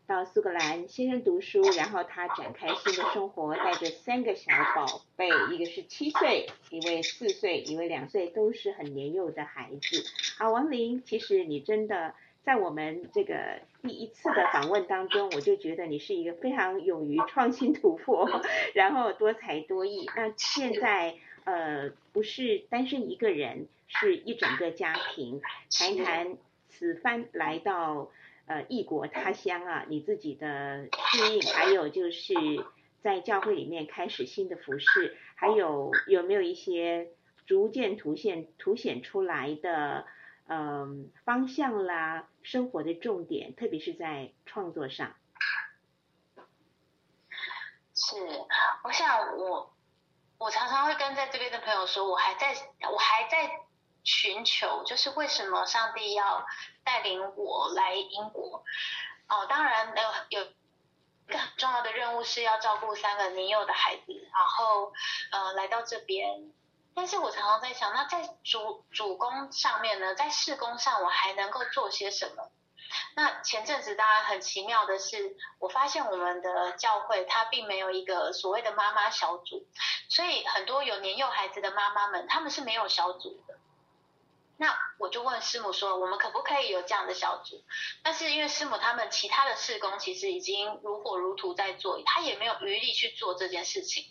[0.07, 10.05] 到苏格兰先生读书，然后她展开新的生活，带着三个小宝贝，一个是七岁，一位四岁，一位两岁，都是很年幼的孩子。
[10.38, 12.14] 好，王玲，其实你真的。
[12.44, 18.29] 在我们这个第一次的访问当中，我就觉得你是一个非常勇于创新突破，
[18.75, 20.09] 然后多才多艺。
[20.14, 25.40] 那现在呃不是单身一个人，是一整个家庭。
[25.77, 26.37] 谈一谈
[26.68, 28.11] 此番来到
[28.47, 32.35] 呃异国他乡啊，你自己的适应，还有就是
[33.01, 37.09] 在教会里面开始新的服饰，还有有没有一些
[37.47, 40.07] 逐渐凸显凸显出来的？
[40.54, 45.14] 嗯，方向啦，生活的重点，特别是在创作上。
[47.94, 48.16] 是，
[48.84, 49.74] 我想我
[50.36, 52.54] 我常常会跟在这边的朋友说，我还在
[52.92, 53.60] 我还在
[54.04, 56.44] 寻求，就是为什么上帝要
[56.84, 58.62] 带领我来英国？
[59.28, 59.94] 哦，当然
[60.30, 60.46] 有有
[61.28, 64.92] 一个很重要的任务是要照顾三个年幼的孩子，然后
[65.30, 66.52] 呃来到这边。
[66.94, 72.50] 但是我常常在想，那在主主工上面呢，在事工上我还能够做些什么？
[73.16, 79.66] 那前阵子当然很奇妙的是，我发现我们的教会它并没有一个所谓的妈妈小组，
[80.11, 83.55] 所以很多有年幼孩子的妈妈们，他们是没有小组的。
[84.62, 87.64] 那我就问师母说，我们可不可以有这样的小组？
[88.05, 94.05] 但是因为师母他们其他的事工其实已经如火如荼在做，他也没有余力去做这件事情。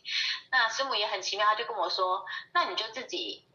[0.51, 3.45] 那师母也很奇妙，他就跟我说，那你就自己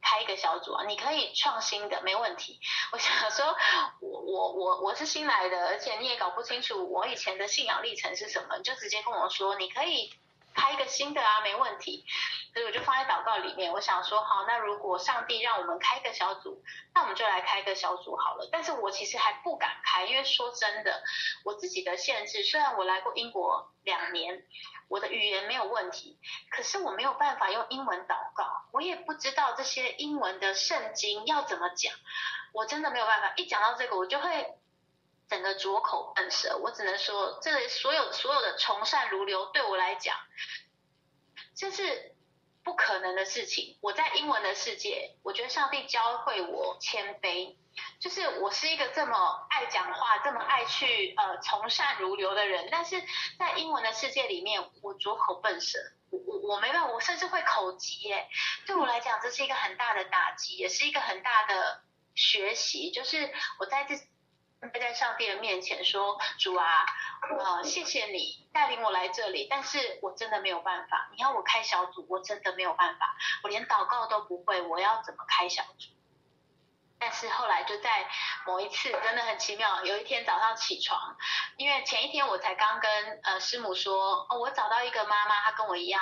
[0.00, 2.58] 开一个小组啊，你可以创新的，没问题。
[2.90, 3.56] 我想说，
[4.00, 10.12] 我我我我是新来的，而且你也搞不清楚我以前的信仰历程是什么，你就直接跟我说，你可以。
[10.54, 12.04] 开一个新的啊，没问题，
[12.52, 13.72] 所以我就放在祷告里面。
[13.72, 16.62] 我想说，好，那如果上帝让我们开个小组，
[16.94, 18.48] 那我们就来开个小组好了。
[18.52, 21.02] 但是我其实还不敢开，因为说真的，
[21.44, 24.44] 我自己的限制，虽然我来过英国两年，
[24.88, 26.18] 我的语言没有问题，
[26.50, 31.94] 可是我没有办法用英文祷告，我也不知道这些英文的圣经要怎么讲，
[32.52, 33.32] 我真的没有办法。
[33.36, 34.54] 一讲到这个，我就会。
[35.28, 40.14] 整个拙口笨舌，我只能说，这所有所有的从善如流，对我来讲，
[41.56, 42.14] 这是
[42.62, 43.78] 不可能的事情。
[43.80, 47.56] 我在英文的世界，我觉得上帝教会我谦卑，
[47.98, 53.02] 就是我是一个这么爱讲话、这么爱去呃从善如流的人，但是
[53.38, 55.78] 在英文的世界里面，我拙口笨舌，
[56.10, 58.28] 我我我没办法，我甚至会口急耶。
[58.66, 61.82] 对我来讲，这是一个很大的打击，也是一个很大的
[62.14, 63.94] 学习，就是我在这。
[64.68, 66.86] 会在上帝的面前说：“主啊，
[67.38, 71.08] 呃，谢谢你带领我来这里，但是我真的没有办法。
[71.12, 73.16] 你要我开小组，我真的没有办法。
[73.42, 75.88] 我连祷告都不会，我要怎么开小组？
[76.98, 78.08] 但是后来就在
[78.46, 79.84] 某一次，真的很奇妙。
[79.84, 81.16] 有一天早上起床，
[81.56, 86.00] 因为前一天我才刚跟呃师母说，哦，我找到一个妈妈，她跟我一样。”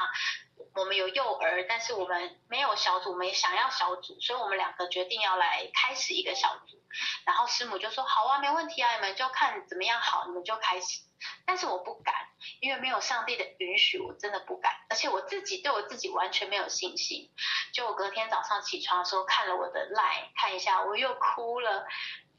[0.74, 6.80] 我们有幼儿，但是我们没有小组，我们也想要小组，所以我们两个决定要来开始一个小组。
[7.24, 11.00] 然后师母就说：“好啊，没问题啊，你们就看怎么样好，你们就开始。”
[11.44, 12.14] 但是我不敢，
[12.60, 14.72] 因为没有上帝的允许，我真的不敢。
[14.88, 17.30] 而且我自己对我自己完全没有信心。
[17.72, 21.86] 就我隔天早上起床的时候，看了我的 line，看一下，我又哭了。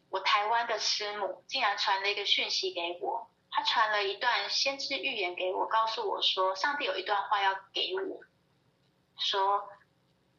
[0.09, 3.29] 我台湾的师母竟然传了一个讯息给我。
[3.51, 8.21] 他传了一段先知预言给我，告诉我说，上帝有一段话要给我，
[9.19, 9.67] 说，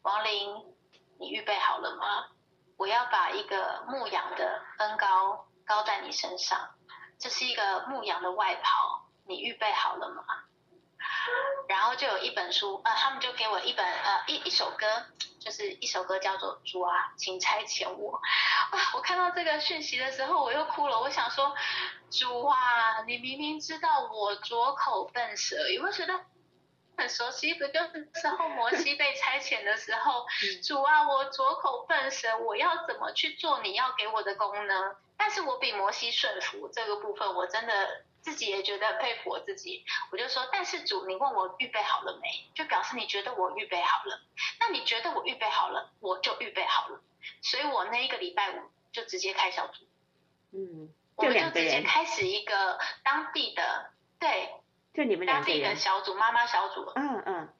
[0.01, 0.75] 王林，
[1.21, 2.31] 你预备好了吗？
[2.79, 6.75] 我要把一个牧羊的恩高高在你身上，
[7.19, 10.25] 这是一个牧羊的外袍，你预备好了吗？
[11.69, 14.87] 然后就有一本书，呃，他们就给我一本，呃，一一首歌，
[15.41, 18.13] 就是一首歌叫做《主啊，请差遣我》。
[18.15, 21.01] 哇，我看到这个讯息的时候，我又哭了。
[21.01, 21.55] 我想说，
[22.11, 26.21] 主啊，你明明知道我拙口笨舌，有没有觉得
[26.97, 27.55] 很熟悉？
[27.55, 30.27] 不就是时候摩西被差遣的时候，
[30.63, 34.97] 主啊，我拙口笨舌，我要怎么去做你要给我的工呢？
[35.17, 38.05] 但是我比摩西顺服这个部分，我真的。
[38.23, 42.29] 自己也觉得佩服我自己，我就说，但是主，你问我预备好了没？
[42.55, 44.21] 就表示你觉得我预备好了。
[44.61, 47.01] 那你觉得我预备好了，我就预备好了。
[47.43, 49.85] 所以我那一个礼拜五就直接开小组，
[50.53, 54.55] 嗯，我们就直接开始一个当地的，对，
[54.95, 57.55] 就你们两个人，当地的小组，妈妈小组，嗯嗯。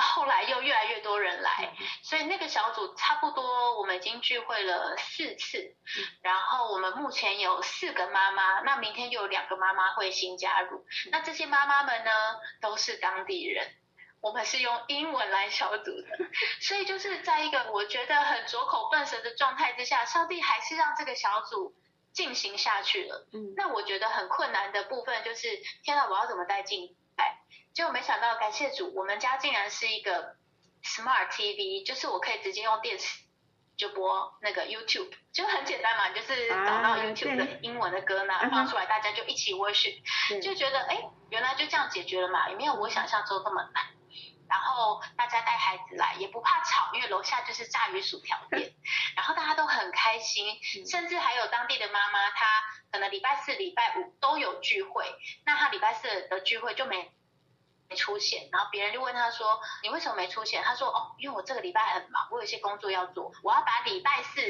[0.00, 1.72] 后来又越来越多人来，
[2.02, 5.76] 所以那个小组差不多我们已经聚会了四次，
[6.22, 12.10] 然后我们目前有四个妈妈，那明天又有两个妈妈会新加入，那这些妈妈们呢
[12.60, 13.74] 都是当地人，
[14.20, 16.06] 我们是用英文来小组的，
[16.60, 21.74] 所以就是在一个我觉得很拙口笨舌的状态之下，上帝还是让这个小组
[22.12, 23.28] 进行下去了。
[23.32, 25.48] 嗯，那我觉得很困难的部分就是，
[25.84, 26.96] 天哪，我要怎么带进？
[27.72, 30.36] 结果没想到，感谢主，我们家竟然是一个
[30.82, 33.22] Smart TV，就是我可以直接用电视
[33.76, 40.02] 就播那个 YouTube，就很简单嘛，就是找到 YouTube 的英文的歌呢，啊、放出来，大家就一起 worship，
[40.42, 43.84] 就觉得哎，原来就这样解决了嘛，也没有我想象中那么难。
[44.48, 48.74] 然后大家带孩子来也不怕吵，因为楼下就是炸鱼薯条店，
[49.14, 50.58] 然后大家都很开心，
[50.90, 52.46] 甚至还有当地的妈妈，她
[52.90, 55.14] 可能礼拜四、礼拜五都有聚会，
[55.46, 57.12] 那她礼拜四的聚会就没。
[57.90, 64.40] 没出现，然后别人就问他说：“你为什么没出现？”他说：“哦，因为我这个礼拜很忙，我有一些工作要做，我要把礼拜四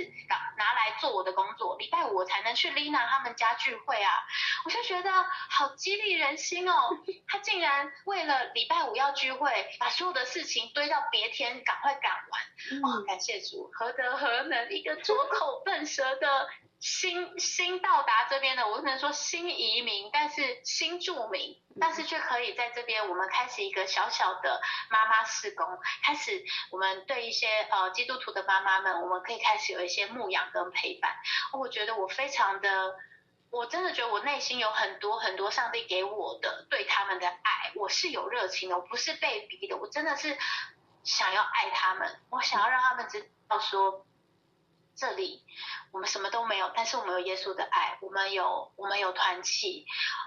[0.59, 4.13] 拿来做我的工作，礼拜五我才能去 Lina 他们家聚会啊。”
[4.67, 5.11] 我就觉得
[5.49, 6.91] 好激励人心哦，
[7.27, 12.43] 他竟然为了礼拜五要聚会，把所有的事情堆到别天，赶快赶完。
[12.83, 16.51] 哦，感谢主，何德何能，一个拙口笨舌的。
[16.81, 31.15] 新新到达这边的，我不能说新移民，但是新住民，但是却可以在这边，我们开始一个小小的妈妈事工，开始我们对一些呃基督徒的妈妈们，我们可以开始有一些牧养跟陪伴。
[31.53, 32.97] 我觉得我非常的，
[33.51, 40.39] 我真的觉得我内心有很多很多上帝给我的对他们的爱，我是有热情的，我不是被逼的，我真的是
[41.05, 44.07] 想要爱他们，我想要让他们知道说。
[45.01, 45.43] 这里
[45.93, 49.87] 我们什么都没有，但是我们有耶稣的爱，我们有我们有团契，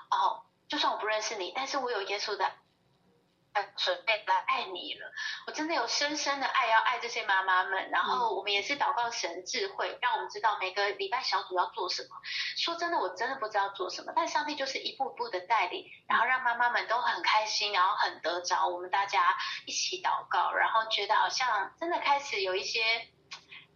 [0.10, 2.52] 哦，就算我不认识你，但是我有耶稣的
[3.54, 5.12] 爱准备来爱你了。
[5.46, 12.10] 我真的有深深的爱要爱这些妈妈们，然后我们也是祷告神智慧，让我们知道每个礼拜小组要做什么。
[12.58, 18.68] 说真的，我真的不知道做什么，但上帝就是一步步的带领，然后让妈妈们都很开心，然后很得着。
[18.68, 22.82] 我们大家一起祷告，然后觉得好像真的开始有一些。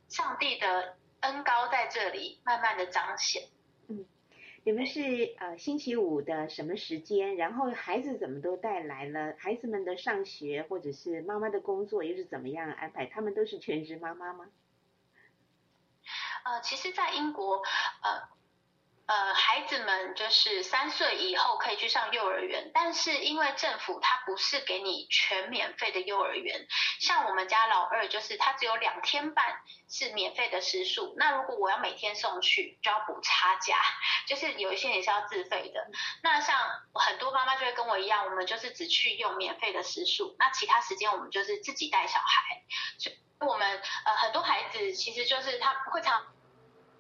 [0.10, 3.44] 上帝的恩高在这里慢慢的彰显。
[3.88, 4.06] 嗯，
[4.64, 7.36] 你们是呃星期五的什么时间？
[7.36, 9.36] 然后孩子怎么都带来了？
[9.38, 13.06] 孩子们的上学或者是妈妈的工作又是怎么样安排？
[13.06, 14.48] 他们都是全职妈妈吗？
[16.46, 17.58] 呃，其实，在英国，
[18.04, 18.37] 呃。
[19.08, 26.68] 呃，孩子们就是三岁以后可以去上幼儿园，但是因为政府它不是给你全免费的幼儿园，
[27.00, 33.78] 像我们家老二就是他只有两天半是免费的时数，那如果我要每天送去，就要补差价，
[34.28, 35.88] 就是有一些也是要自费的。
[36.22, 36.60] 那像
[36.94, 42.62] 很多妈妈就会跟我一样，我们就是只去用免费的时数，那其他时间我们就是自己带小孩。
[42.98, 46.26] 所以我们呃很多孩子其实就是他会常。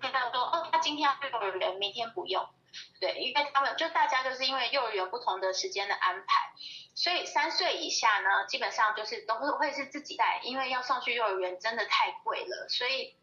[0.01, 2.47] 听到说，哦，他今天要去幼儿园，明天不用，
[2.99, 6.51] 对，因为他们就大家就是因为幼儿园不同的时间的安排，
[6.95, 13.15] 所以三岁以下呢，基本上就是都会会是自己带，因为要送去幼儿园真的太贵了，所以，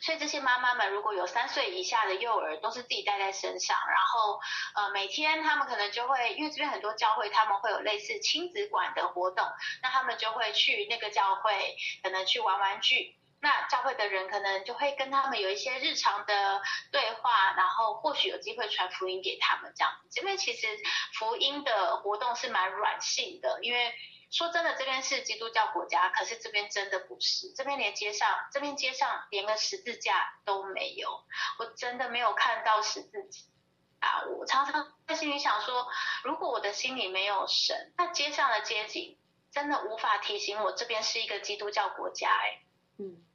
[0.00, 4.40] 所以这些妈妈们如果有三岁以下的幼儿，都是自己带在身上，然后
[4.74, 9.46] 呃每天他们可能就会，因为这边很多教会他们会有类似亲子馆的活动，
[9.82, 13.16] 那他们就会去那个教会，可能去玩玩具。
[13.42, 16.62] 那教会的人可能就会跟他们有一些日常的
[16.92, 20.08] 对话，然后或许有机会传福音给他们这样子。
[20.12, 20.68] 这边其实
[21.14, 23.92] 福音的活动是蛮软性的，因为
[24.30, 31.24] 说真的，这边是基督教国家，可是这边真的不是，这边连街上，这边街上连个十字架都没有，
[31.58, 34.22] 我真的没有看到十字架啊！
[34.38, 35.88] 我常常在心里想说，
[36.22, 39.18] 如果我的心里没有神，那街上的街景
[39.50, 42.62] 真的无法提醒我这边是一个基督教国家哎，
[43.00, 43.26] 嗯。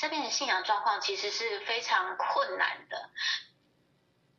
[0.00, 3.10] 这边的信仰状况其实是非常困难的，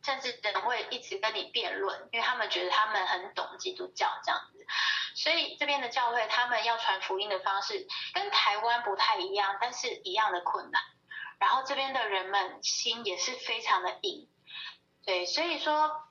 [0.04, 4.66] 甚至人会一直跟你辩论，因为他们觉得他们很懂基督教这样子，
[5.14, 10.82] 所以这边的教会他们要传福音的方式跟台湾不太一样，但是一样的困难。
[11.38, 14.28] 然后这边的人们心也是非常的硬，
[15.06, 16.11] 对，所以说。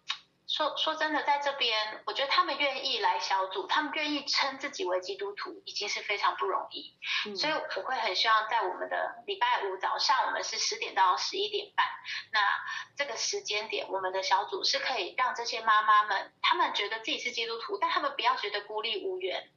[0.51, 6.98] 说说真的，在这边，我觉得他们愿意来小组，他们愿意称自己为基督徒，已经是非常不容易。
[7.26, 7.36] 嗯。
[7.36, 11.86] 所以我会很希望在我们的礼拜五早上，我们是十点到十一点半，
[12.32, 12.40] 那
[12.96, 19.53] 这个时间点，我们的小组是可以让这些妈妈们，她们觉得自己是基督徒，但她们不要觉得孤立无援。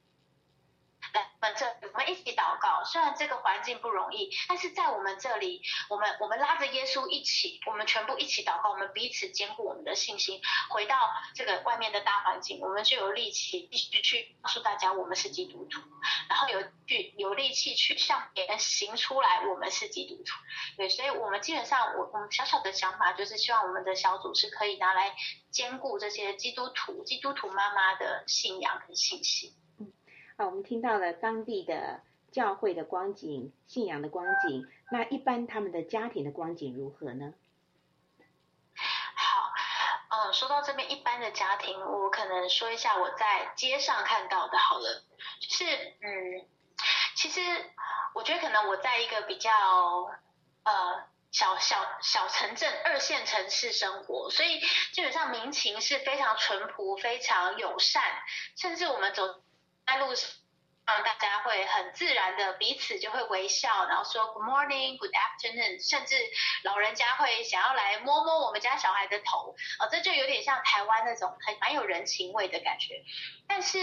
[1.14, 2.82] 来我们这，我们一起祷告。
[2.84, 10.40] 虽然这个环境不容易，但是在我们这里，我们我们拉着耶稣一起，我们全部一起祷告，我们彼此坚固我们的信心。
[10.70, 10.96] 回到
[11.34, 15.80] 这个外面的大环境，我们就有力气继续去告诉大家我们是基督徒，
[16.28, 20.32] 然后有去有力气去向别人行出来我们是基督徒。
[20.76, 25.14] 对，所以我们基本上我我们小小的想法就是希望我们的小组是可以拿来
[25.52, 29.54] 坚固这些基督徒、基督徒妈妈的信仰跟信心。
[30.36, 32.00] 好，我们听到了当地的
[32.32, 37.32] 教会的光景、信仰的光景，那一般他们的家庭的光景如何呢？
[39.14, 39.52] 好，
[40.08, 45.04] 嗯，说到这边一般的家庭，我可能说一下我在街上看到的，好了，
[45.40, 45.64] 就是
[46.00, 46.44] 嗯，
[47.14, 47.40] 其实
[48.14, 49.50] 我觉得可能我在一个比较
[50.64, 51.04] 呃。
[51.34, 54.60] 小小小城镇、二线城市生活，所以
[54.92, 58.04] 基本上民情是非常淳朴、非常友善，
[58.54, 59.42] 甚至我们走
[59.86, 60.32] 在路上，
[60.86, 66.16] 大家会很自然的彼此就会微笑，然后说 Good morning, Good afternoon，甚至
[66.62, 73.02] 老人家会想要来摸摸我们家小孩的头，哦，这就有点像台湾那种很蛮有人情味的感觉。
[73.48, 73.78] 但是，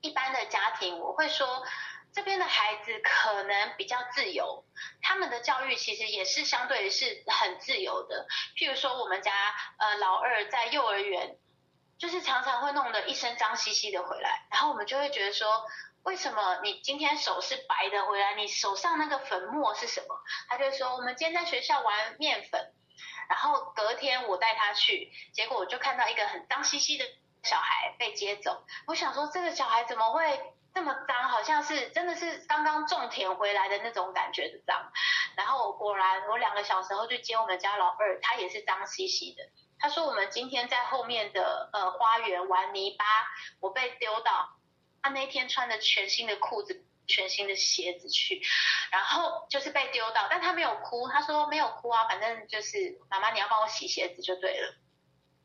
[0.00, 1.66] 一般的家庭，我会说。
[2.14, 4.66] 这边的孩子可能比较自由，
[5.00, 8.26] 他们的教育其实也是相对是很自由的。
[8.54, 9.32] 譬如说，我们家
[9.78, 11.38] 呃老二在幼儿园，
[12.02, 15.64] 就是常常会弄得一身脏兮兮的回来，然后我们就会觉得说，
[16.02, 18.34] 为什么你今天手是白的回来？
[18.34, 20.20] 你手上那个粉末是什么？
[20.48, 22.74] 他就说，我们今天在学校玩面粉，
[23.28, 27.04] 然后隔天我带他去，结果我就看到一个很脏兮兮的
[27.44, 28.64] 小孩被接走。
[28.88, 30.42] 我想说，这个小孩怎么会？
[30.74, 34.90] 这么脏，好像是真的是刚刚种田回来的那种感觉的脏。
[35.36, 39.44] 然后我果然，我两个小时后去接我们家老二，他也是脏兮兮的。
[39.82, 43.04] 他说我们今天在后面的呃花园玩泥巴，
[43.60, 44.56] 我被丢到，
[45.02, 48.40] 他那天穿着全新的裤子、全新的鞋子去，
[48.92, 54.74] 然后就是被丢到，但他没有哭，他说没有哭啊，反正就是妈妈你要帮我洗鞋子就对了。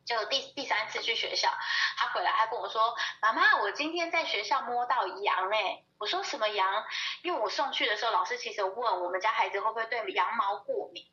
[0.06, 1.50] 就第第三次去学校，
[1.98, 6.86] 他回来，他跟我说：“妈妈，我今天在学校摸到羊诶。”我说：“什么羊？”
[7.24, 11.04] 因为我送去的时候，老师其实问我们家孩子会不会对羊毛过敏，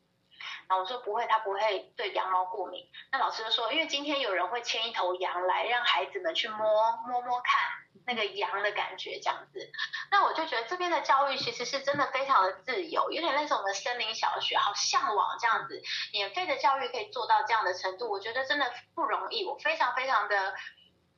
[0.68, 2.88] 然后我说不会，他不会对羊毛过敏。
[3.12, 7.60] 那老师就说：“因为今天有人会牵一头羊来，让孩子们去摸摸摸看。”
[8.06, 9.72] 那个羊的感觉这样子，
[10.10, 15.80] 那我就觉得这边的教育其实是真的非常的自由，有点类似我们森林小学，好向往这样子，
[16.12, 20.54] 免费的教育可以做到这样的程度，我觉得真的不容易，我非常非常的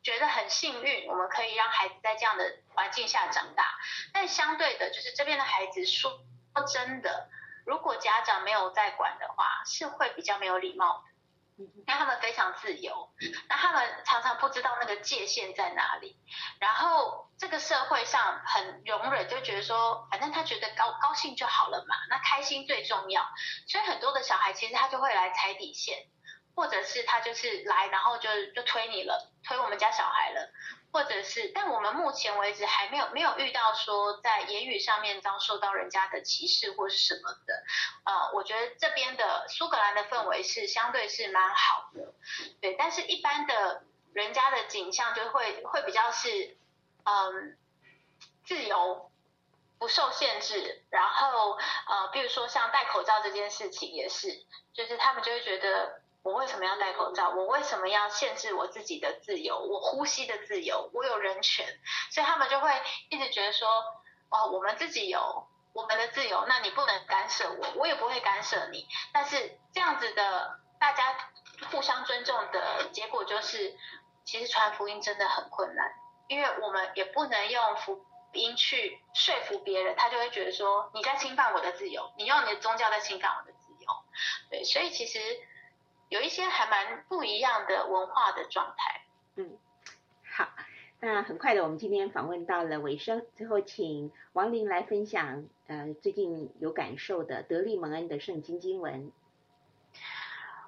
[0.04, 3.64] 觉得很幸运，我们可以让孩子在这样的环境下长大。
[4.12, 6.20] 但相对的，就是这边的孩子说
[6.72, 7.28] 真的，
[7.66, 11.02] 如果家长没有在管的话，是会比较没有礼貌的。
[11.86, 13.10] 那他们非常自由，
[13.48, 16.16] 那他们常常不知道那个界限在哪里。
[16.60, 23.26] 然后这个社会上很容忍，就觉得说，反正他觉得高高兴就好了嘛，那开心最重要。
[23.66, 26.06] 所以很多的小孩其实他就会来踩底线，
[26.56, 30.50] 或者是他就是来，然后就就推你了，推我们家小孩了。
[30.92, 37.62] 或者是，但我们目前为止还没有没有遇到说在言语上面遭受到人家的歧视或是什么的，
[38.06, 42.14] 呃，我觉得这边的苏格兰的氛围是相对是蛮好的，
[42.62, 43.82] 对，但是一般的
[44.14, 46.56] 人家的景象就会会比较是，
[47.04, 47.58] 嗯，
[48.46, 49.10] 自由，
[49.78, 54.28] 不受限制，然后呃，比如说像戴口罩这件事情也是，
[54.72, 56.00] 就是他们就会觉得。
[56.26, 57.30] 我为什么要戴口罩？
[57.30, 59.60] 我为什么要限制我自己的自由？
[59.60, 61.64] 我呼吸的自由，我有人权，
[62.10, 63.68] 所以他们就会一直觉得说，
[64.30, 68.88] 哦，我们自己有我们的自由，那你不能干涉我，我也不会干涉你。
[69.12, 71.16] 但是这样子的大家
[71.70, 73.78] 互相尊重的结果就是，
[74.24, 75.92] 其实传福音真的很困难，
[76.26, 83.86] 因为我们也不能用福音去说服别人，他就会觉得说你在侵犯我的自由，你用你的宗教在侵犯我的自由。
[84.50, 85.20] 对，所以其实。
[86.08, 89.02] 有一些还蛮不一样的文化的状态。
[89.36, 89.58] 嗯，
[90.34, 90.48] 好，
[91.00, 99.12] 那很快的，我们今天访问到了尾声，最后请王玲来分享，呃，最近有感受的德利蒙恩的圣经经文。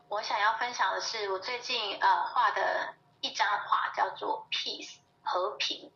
[0.08, 5.92] 我想要分享的是我最近呃画的一张画，叫做 Peace 和平。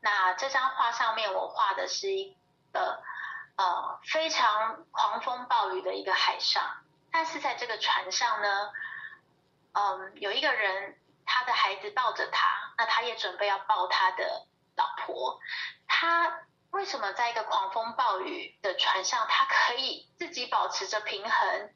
[0.00, 2.36] 那这张画上面我画的是一
[2.72, 3.02] 个
[3.56, 6.83] 呃非常狂风暴雨的一个海上。
[7.14, 8.72] 但是在这个船上呢，
[9.70, 15.38] 嗯，有一个人，他的孩子抱着他，那他也准备要抱他的老婆。
[15.86, 16.40] 他
[16.72, 21.74] 为什么在一个狂风暴雨的船上，他可以自己保持着平衡，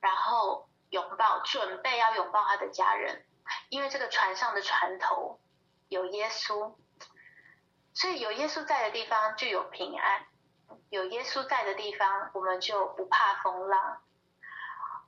[0.00, 3.26] 然后拥抱，准备要拥抱他的家人？
[3.68, 5.38] 因为这个船上的船头
[5.90, 6.74] 有耶稣。
[7.92, 10.24] 所以有耶稣在的地方就有平安，
[10.88, 14.00] 有耶稣在的地方，我们就不怕风浪。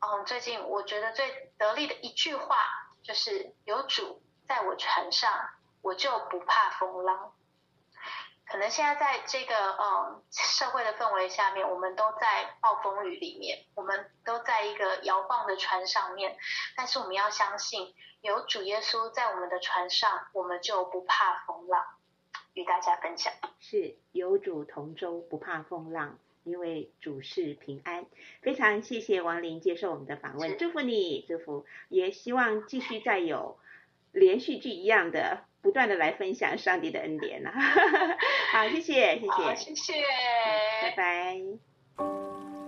[0.01, 2.57] 嗯，最近我觉得最得力的一句话
[3.03, 5.31] 就是“有主在我船上，
[5.83, 7.33] 我就不怕风浪”。
[8.51, 16.37] 可能现在在这个嗯社会的氛围下面，我们都在暴风雨里面，我们都在一个摇晃的船上面。
[16.77, 21.85] 但是我们要相信，有主耶稣在我们的船上，我们就不怕风浪。
[22.55, 28.07] 与大家分享，是有主同舟，不怕风浪，因为主事平安。
[28.43, 33.59] 非常谢谢王琳接受我们的访问，祝福你，祝福，也希望继续再有
[34.13, 35.45] 连续剧一样的。
[35.63, 37.51] 不断的来分享上帝的恩典呢，
[38.51, 39.93] 好，谢谢，谢谢，谢谢，
[40.81, 42.60] 拜拜。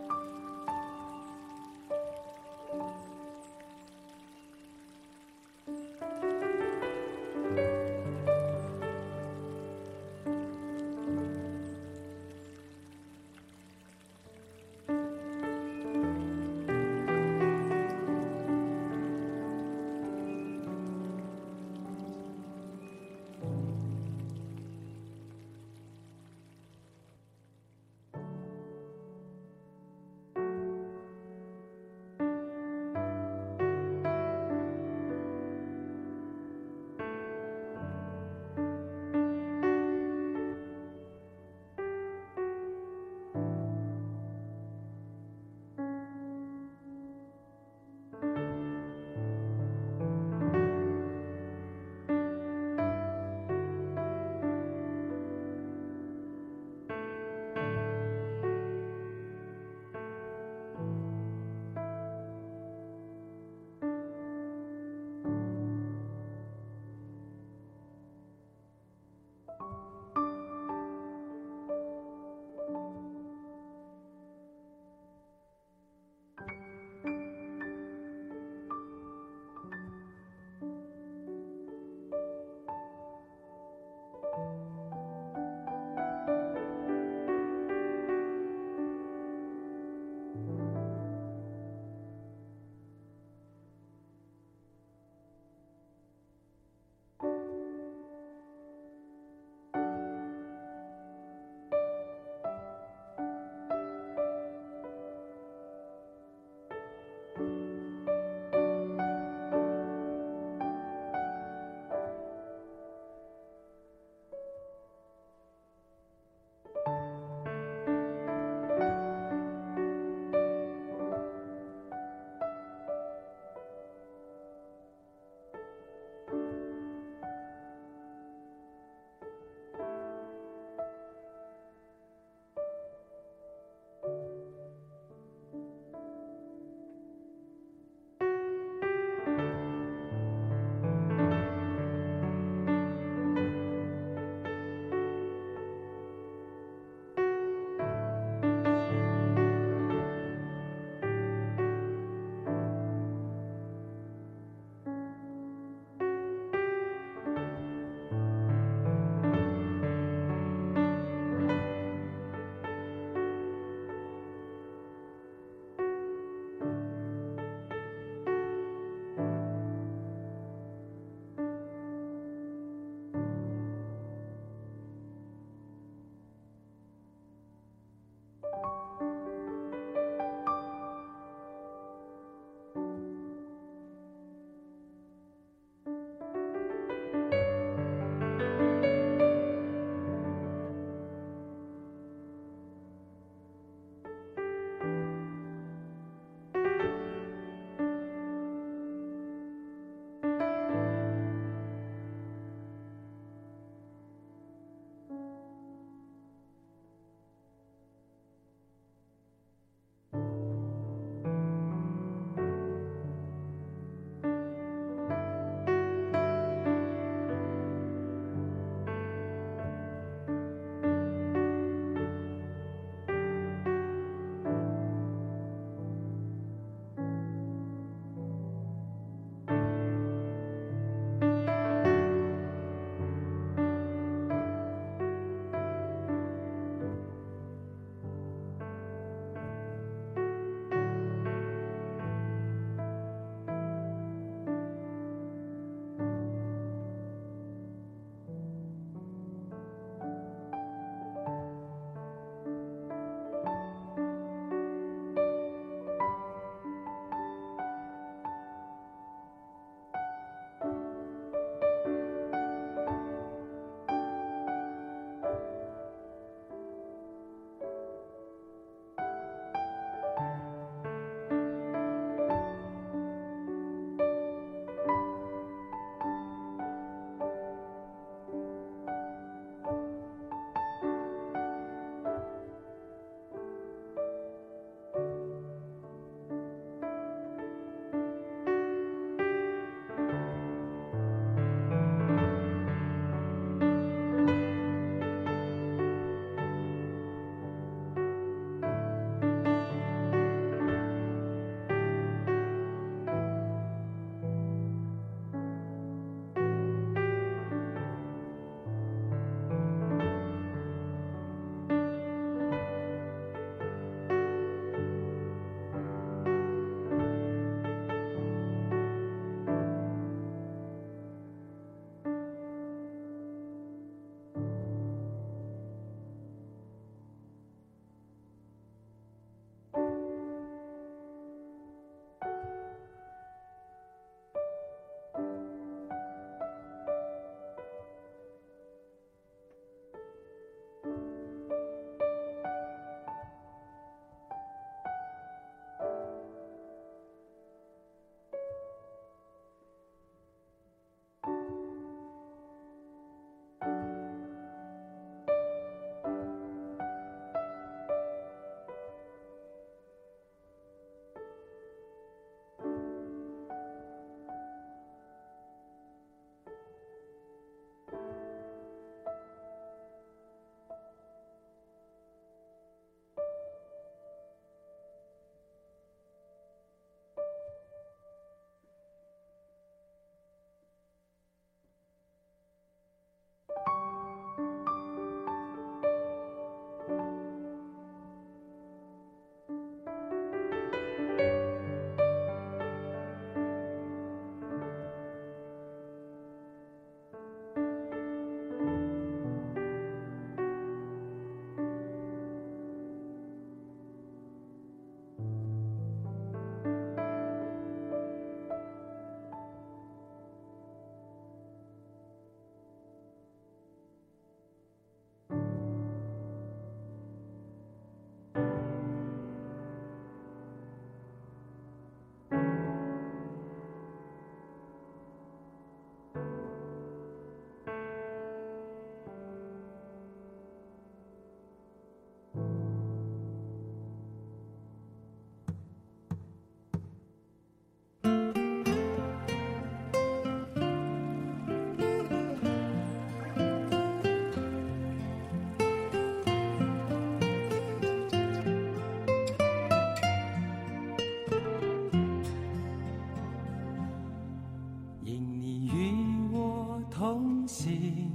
[457.53, 458.11] 心，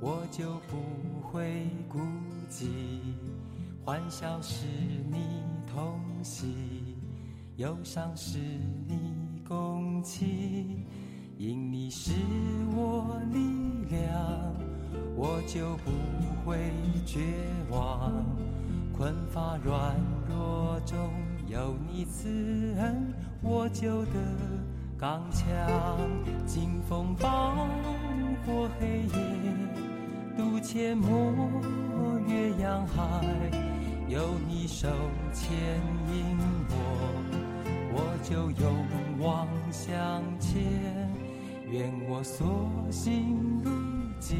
[0.00, 1.98] 我就不会孤
[2.48, 2.68] 寂。
[3.84, 4.64] 欢笑是
[5.10, 6.54] 你同行，
[7.56, 8.38] 忧伤是
[8.88, 10.86] 你共情。
[11.36, 12.12] 因你是
[12.74, 14.54] 我力量，
[15.16, 15.90] 我就不
[16.42, 16.72] 会
[17.04, 17.20] 绝
[17.70, 18.24] 望。
[18.96, 19.94] 困乏软
[20.30, 20.96] 弱中
[21.46, 23.12] 有你慈恩，
[23.42, 24.12] 我就得
[24.96, 25.46] 刚强。
[26.46, 27.68] 经风暴
[28.44, 29.16] 过黑夜，
[30.36, 33.00] 渡阡陌越洋海，
[34.08, 34.88] 有你手
[35.32, 35.52] 牵
[36.08, 36.36] 引
[36.68, 36.74] 我，
[37.94, 38.64] 我就勇
[39.20, 40.52] 往向前。
[41.70, 43.70] 愿我所行路
[44.20, 44.36] 径，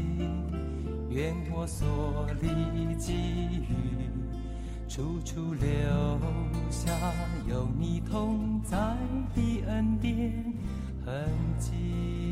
[1.09, 4.09] 愿我所历际遇。
[4.87, 6.19] 处处留
[6.69, 6.91] 下
[7.49, 8.77] 有你同在
[9.33, 10.53] 的恩典
[11.03, 11.27] 痕
[11.57, 12.22] 迹。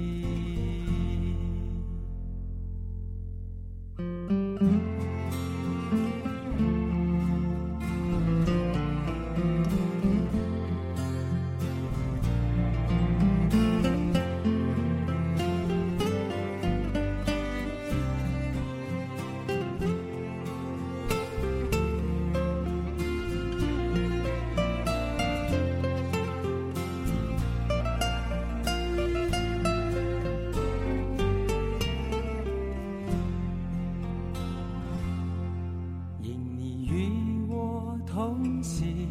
[38.62, 39.10] 心，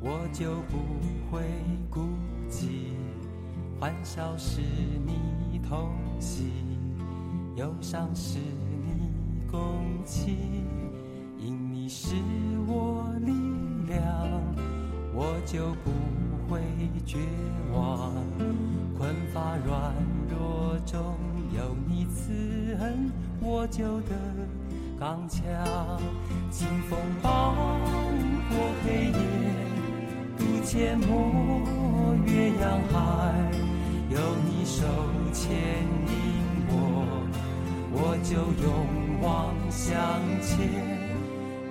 [0.00, 0.78] 我就不
[1.30, 1.42] 会
[1.90, 2.00] 孤
[2.48, 2.92] 寂；
[3.80, 5.90] 欢笑是你同
[6.20, 6.46] 行，
[7.56, 9.10] 忧伤是你
[9.50, 10.36] 共情，
[11.38, 12.14] 因你是
[12.66, 13.32] 我力
[13.88, 14.00] 量，
[15.14, 15.90] 我就不
[16.48, 16.60] 会
[17.04, 17.18] 绝
[17.72, 18.12] 望。
[18.96, 19.92] 困乏软
[20.30, 21.16] 弱中
[21.56, 22.32] 有你慈
[22.80, 23.10] 恩，
[23.40, 24.14] 我就得
[25.00, 25.42] 刚强。
[26.50, 27.71] 清风暴
[30.72, 32.96] 阡陌越洋海。
[34.08, 34.86] 有你手
[35.30, 36.14] 牵引
[36.66, 36.72] 我，
[37.92, 39.92] 我就勇往向
[40.40, 40.56] 前。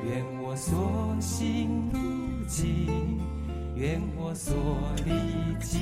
[0.06, 1.98] 愿我所行路
[2.48, 3.20] 径，
[3.76, 4.56] 愿我所
[5.04, 5.12] 历
[5.60, 5.80] 际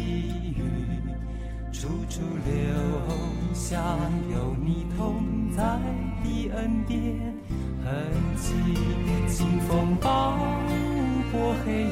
[0.55, 0.63] 遇，
[1.73, 3.83] 处处留下
[4.31, 5.77] 有你同在
[6.23, 6.97] 的恩典
[7.83, 7.91] 痕
[8.37, 8.53] 迹。
[9.27, 10.37] 清风暴
[11.33, 11.91] 或黑夜，